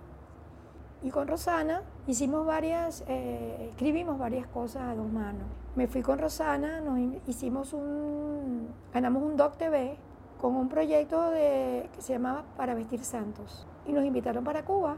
[1.04, 5.48] y con Rosana hicimos varias, eh, escribimos varias cosas a dos manos.
[5.76, 9.98] Me fui con Rosana, nos hicimos un, ganamos un Doc TV
[10.42, 13.68] con un proyecto de, que se llamaba Para Vestir Santos.
[13.86, 14.98] Y nos invitaron para Cuba.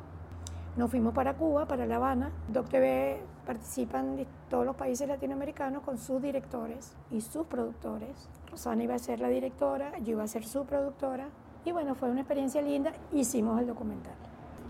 [0.78, 2.32] Nos fuimos para Cuba, para La Habana.
[2.48, 8.30] Doc TV participan de todos los países latinoamericanos con sus directores y sus productores.
[8.52, 11.30] Rosana iba a ser la directora, yo iba a ser su productora.
[11.66, 12.94] Y bueno, fue una experiencia linda.
[13.12, 14.16] Hicimos el documental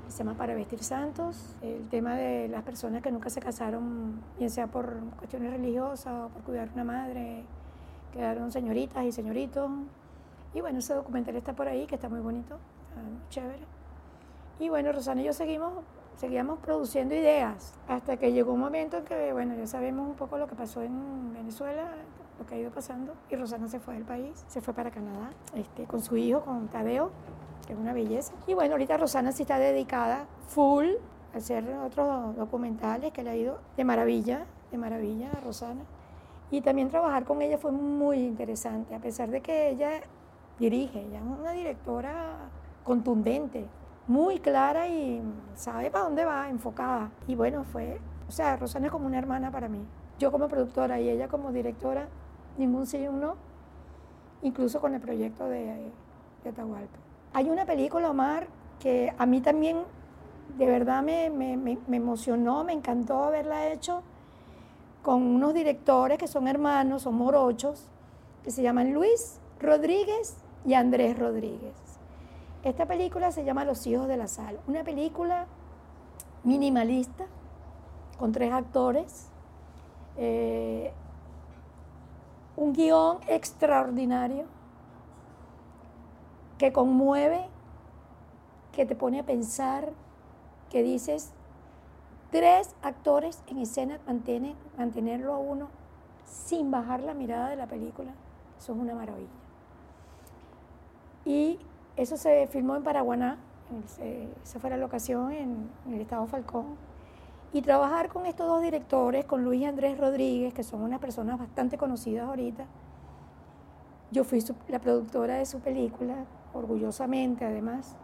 [0.09, 4.49] se llama Para Vestir Santos, el tema de las personas que nunca se casaron, bien
[4.49, 7.43] sea por cuestiones religiosas o por cuidar una madre,
[8.11, 9.69] quedaron señoritas y señoritos.
[10.53, 12.57] Y bueno, ese documental está por ahí, que está muy bonito,
[12.89, 13.63] está muy chévere.
[14.59, 15.73] Y bueno, Rosana y yo seguimos,
[16.17, 20.39] seguíamos produciendo ideas, hasta que llegó un momento en que, bueno, ya sabemos un poco
[20.39, 21.91] lo que pasó en Venezuela,
[22.39, 25.31] lo que ha ido pasando, y Rosana se fue del país, se fue para Canadá,
[25.53, 27.11] este, con su hijo, con Tadeo,
[27.67, 28.33] que es una belleza.
[28.47, 30.87] Y bueno, ahorita Rosana sí está dedicada full
[31.33, 35.81] a hacer otros documentales que le ha ido de maravilla, de maravilla a Rosana.
[36.51, 40.01] Y también trabajar con ella fue muy interesante, a pesar de que ella
[40.57, 42.49] dirige, ella es una directora
[42.83, 43.67] contundente,
[44.07, 45.21] muy clara y
[45.53, 47.11] sabe para dónde va, enfocada.
[47.27, 49.85] Y bueno, fue, o sea, Rosana es como una hermana para mí.
[50.17, 52.07] Yo como productora y ella como directora,
[52.59, 53.35] ningún sí y un no,
[54.43, 55.91] incluso con el proyecto de,
[56.43, 56.97] de Atahualpa.
[57.33, 58.47] Hay una película, Omar,
[58.79, 59.77] que a mí también
[60.57, 61.25] de verdad me,
[61.91, 64.01] emocionó, me encantó haberla hecho
[65.03, 67.85] con unos directores que son hermanos, son morochos,
[68.43, 71.73] que se llaman Luis Rodríguez y Andrés Rodríguez.
[72.63, 75.45] Esta película se llama Los hijos de la sal, una película
[76.43, 77.25] minimalista
[78.17, 79.29] con tres actores,
[80.17, 80.91] eh,
[82.59, 84.43] un guion extraordinario
[86.57, 87.47] que conmueve,
[88.73, 89.93] que te pone a pensar,
[90.69, 91.31] que dices,
[92.31, 95.69] tres actores en escena mantienen, mantenerlo a uno
[96.25, 98.11] sin bajar la mirada de la película,
[98.59, 99.29] eso es una maravilla.
[101.23, 101.59] Y
[101.95, 103.37] eso se filmó en Paraguaná,
[104.43, 106.88] esa fue la locación en, en el estado Falcón.
[107.51, 111.39] Y trabajar con estos dos directores, con Luis y Andrés Rodríguez, que son unas personas
[111.39, 112.65] bastante conocidas ahorita.
[114.11, 117.95] Yo fui la productora de su película, orgullosamente además,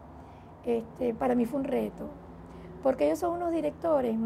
[0.64, 2.08] este, para mí fue un reto,
[2.82, 4.16] porque ellos son unos directores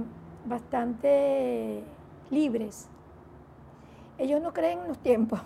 [0.46, 1.82] bastante
[2.30, 2.88] libres.
[4.16, 5.40] Ellos no creen en los tiempos,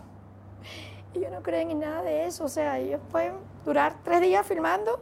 [1.14, 5.00] ellos no creen en nada de eso, o sea, ellos pueden durar tres días filmando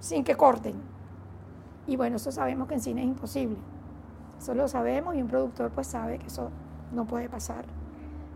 [0.00, 0.74] sin que corten.
[1.86, 3.56] Y bueno, eso sabemos que en cine es imposible.
[4.38, 6.50] Eso lo sabemos y un productor pues sabe que eso
[6.92, 7.64] no puede pasar.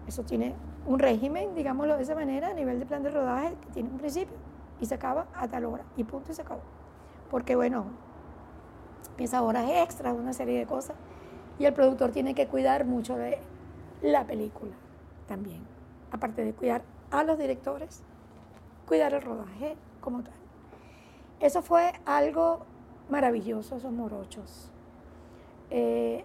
[0.06, 0.54] Eso tiene
[0.86, 3.98] un régimen, digámoslo de esa manera, a nivel de plan de rodaje, que tiene un
[3.98, 4.36] principio
[4.80, 6.62] y se acaba a tal hora, y punto y se acabó.
[7.30, 7.84] Porque bueno,
[9.16, 10.96] piensa horas extras, una serie de cosas,
[11.58, 13.38] y el productor tiene que cuidar mucho de
[14.02, 14.72] la película
[15.28, 15.62] también,
[16.10, 18.02] aparte de cuidar a los directores,
[18.86, 20.34] cuidar el rodaje como tal.
[21.40, 22.60] Eso fue algo
[23.10, 24.69] maravilloso, esos morochos.
[25.70, 26.24] Eh,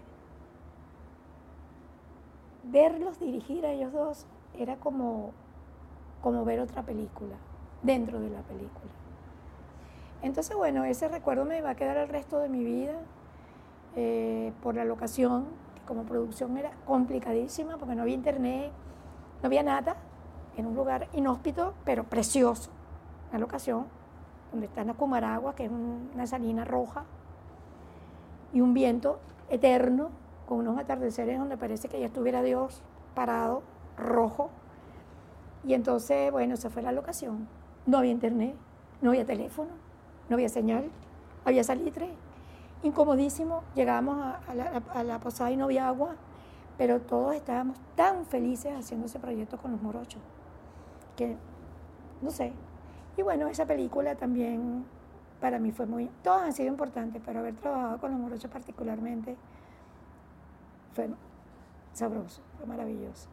[2.63, 4.25] verlos dirigir a ellos dos
[4.57, 5.31] era como,
[6.21, 7.35] como ver otra película,
[7.83, 8.91] dentro de la película.
[10.21, 12.95] Entonces, bueno, ese recuerdo me va a quedar el resto de mi vida
[13.95, 18.71] eh, por la locación, que como producción era complicadísima porque no había internet,
[19.41, 19.97] no había nada,
[20.57, 22.71] en un lugar inhóspito, pero precioso.
[23.29, 23.85] Una locación
[24.51, 27.03] donde está Nacumaragua, que es una salina roja,
[28.53, 29.19] y un viento
[29.49, 30.09] eterno,
[30.47, 32.81] con unos atardeceres donde parece que ya estuviera Dios
[33.13, 33.63] parado
[33.97, 34.49] rojo.
[35.63, 37.47] Y entonces, bueno, esa fue la locación.
[37.85, 38.55] No había internet,
[39.01, 39.71] no había teléfono,
[40.29, 40.89] no había señal,
[41.43, 42.09] había salitre.
[42.83, 44.17] Incomodísimo, llegábamos
[44.47, 46.15] a, la, a la posada y no había agua,
[46.77, 50.21] pero todos estábamos tan felices haciendo ese proyecto con los morochos,
[51.15, 51.35] que,
[52.21, 52.53] no sé.
[53.17, 54.85] Y bueno, esa película también
[55.39, 59.35] para mí fue muy, todos han sido importantes, pero haber trabajado con los morochos particularmente
[60.93, 61.09] fue
[61.93, 63.27] sabroso, fue maravilloso.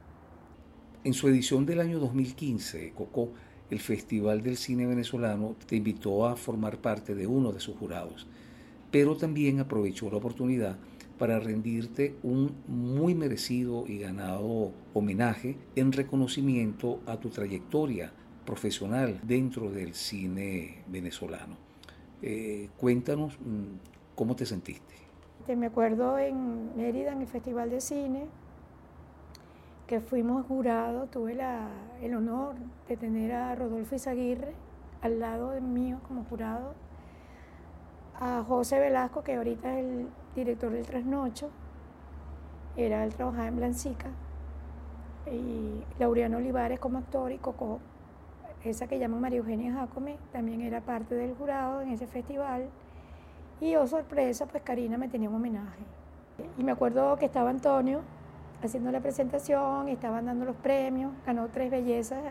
[1.04, 3.30] En su edición del año 2015, Coco,
[3.70, 8.26] el Festival del Cine Venezolano te invitó a formar parte de uno de sus jurados.
[8.92, 10.76] pero también aprovechó la oportunidad
[11.18, 18.12] para rendirte un muy merecido y ganado homenaje en reconocimiento a tu trayectoria
[18.44, 21.71] profesional dentro del cine venezolano.
[22.22, 24.94] Eh, cuéntanos mm, cómo te sentiste.
[25.56, 28.26] Me acuerdo en Mérida, en el Festival de Cine,
[29.88, 31.36] que fuimos jurados, tuve
[32.00, 32.54] el honor
[32.88, 34.54] de tener a Rodolfo Izaguirre
[35.02, 36.74] al lado de mío como jurado,
[38.20, 41.50] a José Velasco, que ahorita es el director del Trasnocho,
[42.76, 44.10] era el trabajaba en Blancica,
[45.26, 47.80] y Laureano Olivares como actor y Coco,
[48.64, 52.68] esa que llaman María Eugenia Jacome, también era parte del jurado en ese festival.
[53.60, 55.82] Y oh sorpresa, pues Karina me tenía un homenaje.
[56.58, 58.00] Y me acuerdo que estaba Antonio
[58.62, 62.22] haciendo la presentación, estaban dando los premios, ganó tres bellezas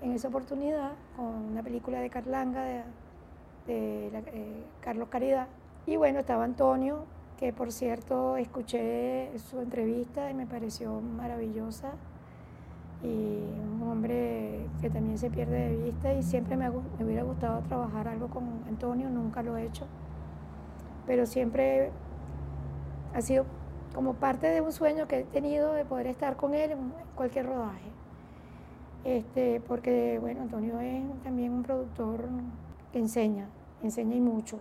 [0.00, 2.84] en esa oportunidad con una película de Carlanga de,
[3.66, 5.48] eh, Carlos Caridad.
[5.86, 7.04] Y bueno, estaba Antonio,
[7.38, 11.92] que por cierto escuché su entrevista y me pareció maravillosa.
[13.02, 18.08] Y un hombre que también se pierde de vista y siempre me, hubiera gustado trabajar
[18.08, 19.86] algo con Antonio, nunca lo he hecho
[21.08, 21.90] pero siempre
[23.14, 23.46] ha sido
[23.94, 27.46] como parte de un sueño que he tenido de poder estar con él en cualquier
[27.46, 27.88] rodaje.
[29.04, 32.28] Este, porque, bueno, Antonio es también un productor
[32.92, 33.48] que enseña,
[33.82, 34.58] enseña y mucho.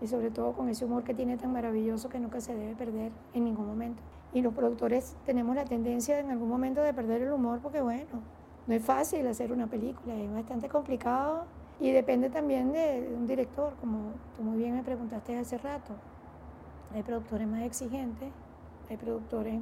[0.00, 3.12] Y sobre todo con ese humor que tiene tan maravilloso que nunca se debe perder
[3.34, 4.02] en ningún momento.
[4.32, 8.22] Y los productores tenemos la tendencia en algún momento de perder el humor porque, bueno,
[8.66, 11.46] no es fácil hacer una película, es bastante complicado
[11.80, 15.94] y depende también de, un director, como tú muy bien me preguntaste hace rato.
[16.92, 18.28] Hay productores más exigentes,
[18.90, 19.60] hay productores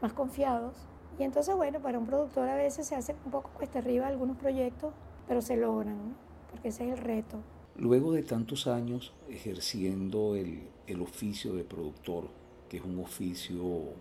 [0.00, 0.74] más confiados.
[1.18, 4.36] Y entonces, bueno, para un productor a veces se hace un poco cuesta arriba algunos
[4.36, 4.94] proyectos,
[5.26, 6.14] pero se logran,
[6.50, 7.38] porque ese es el reto.
[7.76, 12.28] Luego de tantos años ejerciendo el, el oficio de productor,
[12.68, 13.94] que es un oficio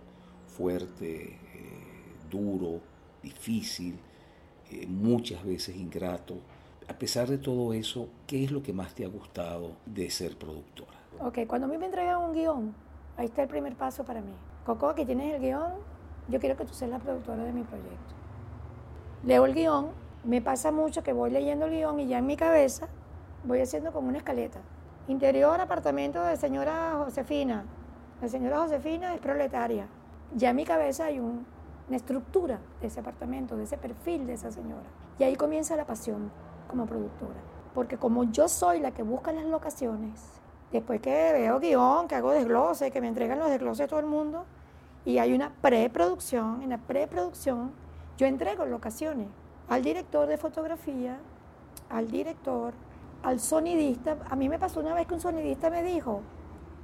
[0.45, 1.38] fuerte, eh,
[2.30, 2.82] duro,
[3.24, 3.99] difícil,
[4.72, 6.36] eh, muchas veces ingrato,
[6.88, 10.38] a pesar de todo eso, ¿qué es lo que más te ha gustado de ser
[10.38, 10.97] productora?
[11.20, 12.74] Ok, cuando a mí me entregan un guion,
[13.18, 14.32] ahí está el primer paso para mí.
[14.65, 15.74] Coco, aquí tienes el guion,
[16.30, 18.15] yo quiero que tú seas la productora de mi proyecto.
[19.24, 19.89] Leo el guion,
[20.24, 22.88] me pasa mucho que voy leyendo el guion y ya en mi cabeza
[23.43, 24.59] voy haciendo como una escaleta.
[25.07, 27.65] Interior, apartamento de señora Josefina.
[28.20, 29.88] La señora Josefina es proletaria.
[30.36, 31.45] Ya en mi cabeza hay una
[31.91, 34.88] estructura de ese apartamento, de ese perfil de esa señora.
[35.20, 36.32] Y ahí comienza la pasión
[36.68, 37.39] como productora.
[37.76, 40.20] Porque como yo soy la que busca las locaciones,
[40.72, 44.07] después que veo guion, que hago desglose, que me entregan los desgloses a todo el
[44.07, 44.45] mundo,
[45.05, 47.72] y hay una preproducción, en la preproducción
[48.18, 49.28] yo entrego locaciones
[49.70, 51.20] al director de fotografía,
[51.89, 52.74] al director,
[53.22, 54.18] al sonidista.
[54.28, 56.22] A mí me pasó una vez que un sonidista me dijo,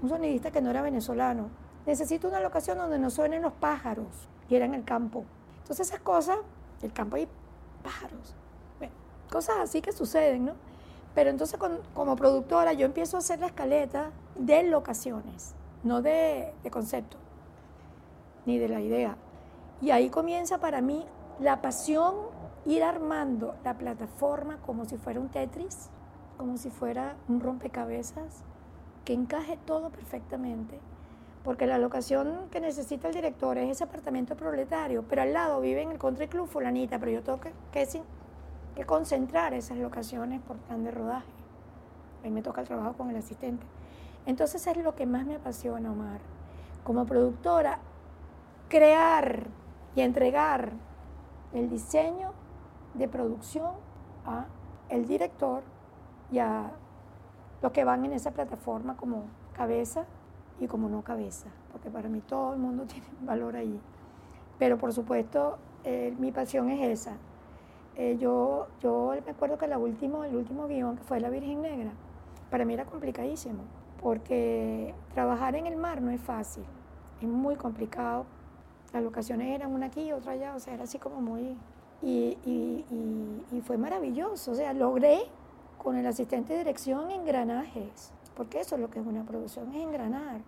[0.03, 1.49] un sonidista que no era venezolano,
[1.87, 5.25] necesito una locación donde no suenen los pájaros, y era en el campo.
[5.61, 6.37] Entonces esas cosas,
[6.83, 7.27] el campo hay
[7.81, 8.35] pájaros
[9.33, 10.53] cosas así que suceden, ¿no?
[11.15, 11.59] Pero entonces
[11.93, 17.17] como productora yo empiezo a hacer la escaleta de locaciones, no de, de concepto,
[18.45, 19.17] ni de la idea.
[19.81, 21.03] Y ahí comienza para mí
[21.39, 22.15] la pasión
[22.65, 25.89] ir armando la plataforma como si fuera un Tetris,
[26.37, 28.43] como si fuera un rompecabezas,
[29.05, 30.79] que encaje todo perfectamente.
[31.43, 35.81] Porque la locación que necesita el director es ese apartamento proletario, pero al lado vive
[35.81, 37.85] en el country club fulanita, pero yo tengo que, que
[38.75, 41.29] que concentrar esas locaciones por plan de rodaje.
[42.23, 43.65] Ahí me toca el trabajo con el asistente.
[44.25, 46.21] Entonces es lo que más me apasiona, Omar.
[46.83, 47.79] Como productora,
[48.69, 49.47] crear
[49.95, 50.71] y entregar
[51.53, 52.31] el diseño
[52.93, 53.71] de producción
[54.25, 54.45] a
[54.89, 55.63] el director
[56.31, 56.71] y a
[57.63, 60.05] los que van en esa plataforma como cabeza
[60.59, 63.79] y como no cabeza, porque para mí todo el mundo tiene valor ahí.
[64.59, 67.17] Pero por supuesto, eh, mi pasión es esa,
[67.95, 71.61] eh, yo, yo me acuerdo que la último, el último guion, que fue La Virgen
[71.61, 71.91] Negra,
[72.51, 73.63] para mí era complicadísimo,
[74.01, 76.65] porque trabajar en el mar no es fácil,
[77.21, 78.25] es muy complicado.
[78.91, 81.57] Las locaciones eran una aquí y otra allá, o sea, era así como muy...
[82.01, 85.21] Y, y, y, y fue maravilloso, o sea, logré
[85.83, 89.83] con el asistente de dirección engranajes, porque eso es lo que es una producción, es
[89.83, 90.41] engranar.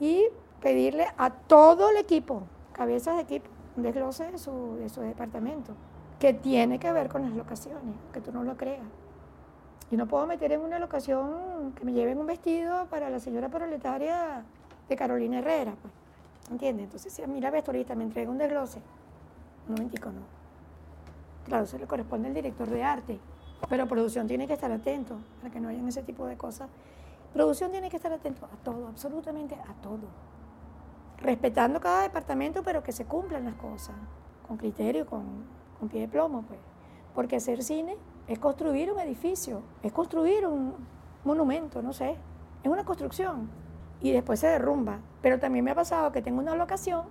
[0.00, 0.24] Y
[0.62, 5.74] pedirle a todo el equipo, cabezas de equipo, un desglose de su, de su departamento
[6.18, 8.86] que tiene que ver con las locaciones, que tú no lo creas.
[9.90, 13.48] Yo no puedo meter en una locación que me lleven un vestido para la señora
[13.48, 14.44] proletaria
[14.88, 15.92] de Carolina Herrera, pues.
[16.50, 16.84] ¿Entiendes?
[16.84, 18.80] Entonces, si a mí la vestuarista me entrega un desglose,
[19.68, 20.22] un momentico, no.
[21.44, 23.20] Claro, eso le corresponde al director de arte,
[23.68, 26.68] pero producción tiene que estar atento para que no hayan ese tipo de cosas.
[27.32, 30.08] Producción tiene que estar atento a todo, absolutamente a todo.
[31.18, 33.96] Respetando cada departamento, pero que se cumplan las cosas,
[34.46, 35.24] con criterio, con,
[35.78, 36.60] con pie de plomo, pues.
[37.14, 37.96] Porque hacer cine
[38.28, 40.74] es construir un edificio, es construir un
[41.24, 42.16] monumento, no sé,
[42.62, 43.48] es una construcción
[44.00, 45.00] y después se derrumba.
[45.22, 47.06] Pero también me ha pasado que tengo una locación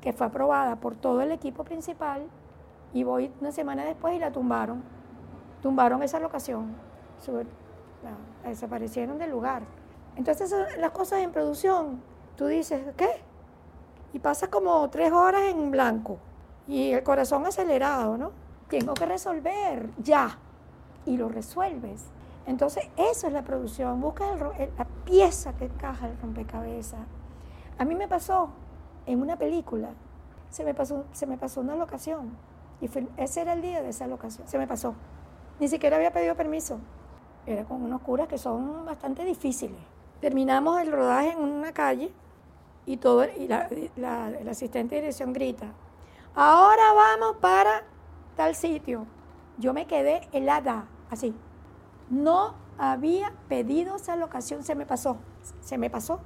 [0.00, 2.22] que fue aprobada por todo el equipo principal
[2.92, 4.82] y voy una semana después y la tumbaron.
[5.62, 6.74] Tumbaron esa locación,
[8.44, 9.62] desaparecieron del lugar.
[10.16, 12.02] Entonces las cosas en producción,
[12.36, 13.22] tú dices, ¿qué?
[14.12, 16.18] Y pasas como tres horas en blanco
[16.66, 18.32] y el corazón acelerado, ¿no?
[18.68, 20.38] Tengo que resolver ya
[21.06, 22.06] y lo resuelves.
[22.46, 24.00] Entonces, eso es la producción.
[24.00, 27.00] Buscas la pieza que encaja el rompecabezas.
[27.78, 28.50] A mí me pasó
[29.06, 29.90] en una película,
[30.50, 32.30] se me pasó, se me pasó una locación.
[32.80, 34.48] Y ese era el día de esa locación.
[34.48, 34.94] Se me pasó.
[35.60, 36.80] Ni siquiera había pedido permiso.
[37.46, 39.78] Era con unos curas que son bastante difíciles.
[40.20, 42.12] Terminamos el rodaje en una calle
[42.86, 43.68] y todo y la,
[44.28, 45.68] el asistente de dirección grita,
[46.34, 47.84] ahora vamos para
[48.36, 49.06] tal sitio.
[49.58, 51.34] Yo me quedé helada, así.
[52.08, 55.18] No había pedido esa locación, se me pasó,
[55.60, 56.20] se me pasó.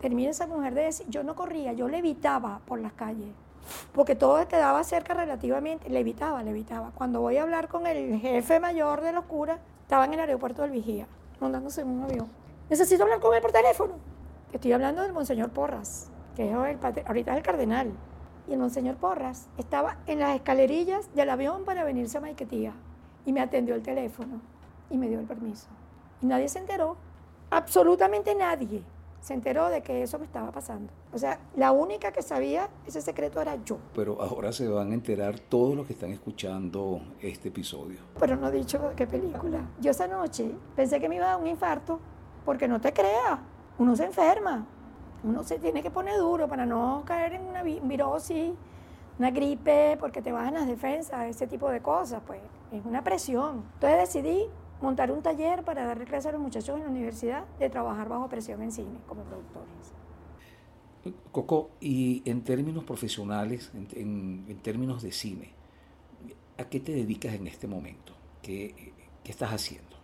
[0.00, 3.28] Termina esa mujer de decir, yo no corría, yo levitaba por las calles,
[3.92, 6.92] porque todo quedaba cerca relativamente, levitaba, levitaba.
[6.94, 10.62] Cuando voy a hablar con el jefe mayor de los curas, estaba en el aeropuerto
[10.62, 11.06] del Vigía,
[11.40, 12.28] montándose en un avión.
[12.68, 13.94] Necesito hablar con él por teléfono.
[14.52, 17.92] Estoy hablando del Monseñor Porras, que es el, ahorita es el cardenal.
[18.48, 22.72] Y el Monseñor Porras estaba en las escalerillas del avión para venirse a Maiquetía
[23.24, 24.40] y me atendió el teléfono
[24.88, 25.68] y me dio el permiso.
[26.20, 26.96] Y nadie se enteró,
[27.50, 28.82] absolutamente nadie
[29.20, 30.92] se enteró de que eso me estaba pasando.
[31.12, 33.78] O sea, la única que sabía ese secreto era yo.
[33.94, 37.98] Pero ahora se van a enterar todos los que están escuchando este episodio.
[38.18, 39.60] Pero no he dicho qué película.
[39.80, 42.00] Yo esa noche pensé que me iba a dar un infarto,
[42.44, 43.38] porque no te creas,
[43.78, 44.66] uno se enferma,
[45.22, 48.52] uno se tiene que poner duro para no caer en una virosis,
[49.18, 52.40] una gripe, porque te bajan las defensas, ese tipo de cosas, pues
[52.72, 53.64] es una presión.
[53.74, 54.46] Entonces decidí
[54.80, 58.28] montar un taller para darle clase a los muchachos en la universidad de trabajar bajo
[58.28, 59.94] presión en cine como productores.
[61.32, 65.52] Coco, y en términos profesionales, en, términos de cine,
[66.58, 68.12] ¿a qué te dedicas en este momento?
[68.42, 68.92] ¿Qué,
[69.24, 69.96] ¿Qué estás haciendo?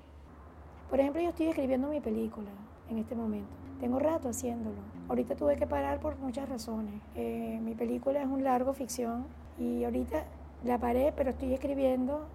[0.88, 2.48] Por ejemplo, yo estoy escribiendo mi película
[2.88, 3.50] en este momento.
[3.80, 4.76] Tengo rato haciéndolo.
[5.08, 6.94] Ahorita tuve que parar por muchas razones.
[7.14, 9.26] Eh, mi película es un largo ficción
[9.58, 10.24] y ahorita
[10.64, 12.26] la paré, pero estoy escribiendo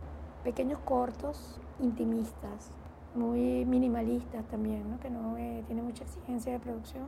[0.43, 2.71] pequeños cortos intimistas,
[3.15, 4.99] muy minimalistas también, ¿no?
[4.99, 7.07] que no eh, tiene mucha exigencia de producción.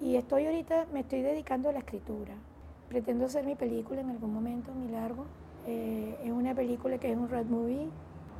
[0.00, 2.34] Y estoy ahorita, me estoy dedicando a la escritura.
[2.88, 5.24] Pretendo hacer mi película en algún momento, mi largo.
[5.66, 7.88] Eh, es una película que es un road movie,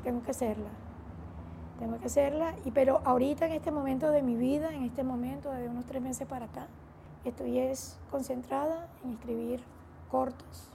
[0.02, 0.70] tengo que hacerla.
[1.78, 5.50] Tengo que hacerla, y, pero ahorita en este momento de mi vida, en este momento
[5.50, 6.68] de unos tres meses para acá,
[7.24, 9.60] estoy es concentrada en escribir
[10.08, 10.68] cortos,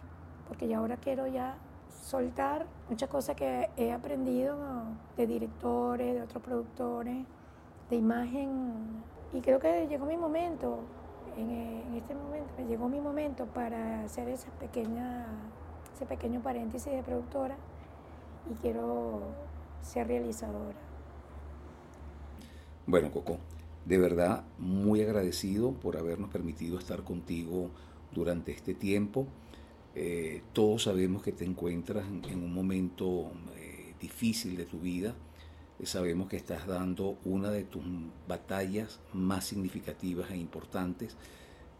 [0.47, 1.57] porque ya ahora quiero ya
[2.01, 4.57] soltar muchas cosas que he aprendido
[5.17, 7.25] de directores, de otros productores,
[7.89, 9.03] de imagen.
[9.33, 10.79] Y creo que llegó mi momento,
[11.37, 15.27] en, este momento, me llegó mi momento para hacer esa pequeña,
[15.95, 17.55] ese pequeño paréntesis de productora
[18.49, 19.21] y quiero
[19.81, 20.77] ser realizadora.
[22.85, 23.37] Bueno, Coco,
[23.85, 27.69] de verdad muy agradecido por habernos permitido estar contigo
[28.11, 29.27] durante este tiempo.
[30.01, 35.13] Eh, todos sabemos que te encuentras en, un momento eh, difícil de tu vida.
[35.77, 37.83] Eh, sabemos que estás dando una de tus
[38.25, 41.17] batallas más significativas e importantes.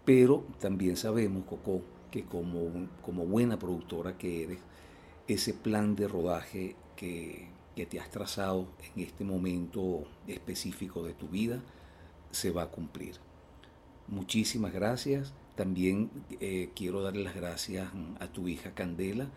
[0.03, 4.59] Pero también sabemos, Coco, que como, como buena productora que eres,
[5.30, 8.67] ese plan de rodaje que, que te has trazado
[8.97, 11.61] en este momento específico de tu vida
[12.32, 13.15] se va a cumplir.
[14.09, 17.89] Muchísimas gracias también eh, quiero darle las gracias
[18.22, 19.30] a tu hija Candela,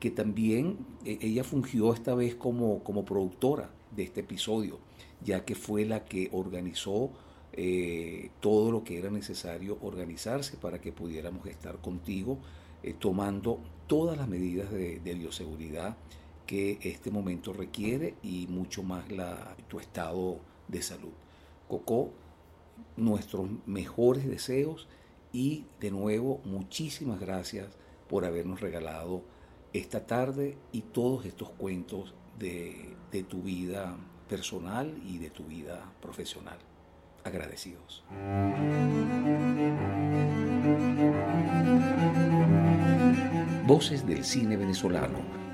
[0.00, 4.80] que también eh, ella fungió esta vez como, como productora de este episodio,
[5.22, 7.12] ya que fue la que organizó
[7.52, 12.40] eh, todo lo que era necesario organizarse para que pudiéramos estar contigo,
[12.98, 15.96] tomando todas las medidas de, bioseguridad
[16.44, 21.12] que este momento requiere y mucho más la, tu estado de salud.
[21.68, 22.10] Coco,
[22.96, 24.88] nuestros mejores deseos
[25.32, 27.68] y de nuevo, muchísimas gracias
[28.08, 29.22] por habernos regalado
[29.72, 32.94] esta tarde y todos estos cuentos de,
[33.28, 33.96] tu vida
[34.28, 36.58] personal y de tu vida profesional.
[37.24, 38.04] Agradecidos.
[43.66, 45.41] Voces del cine venezolano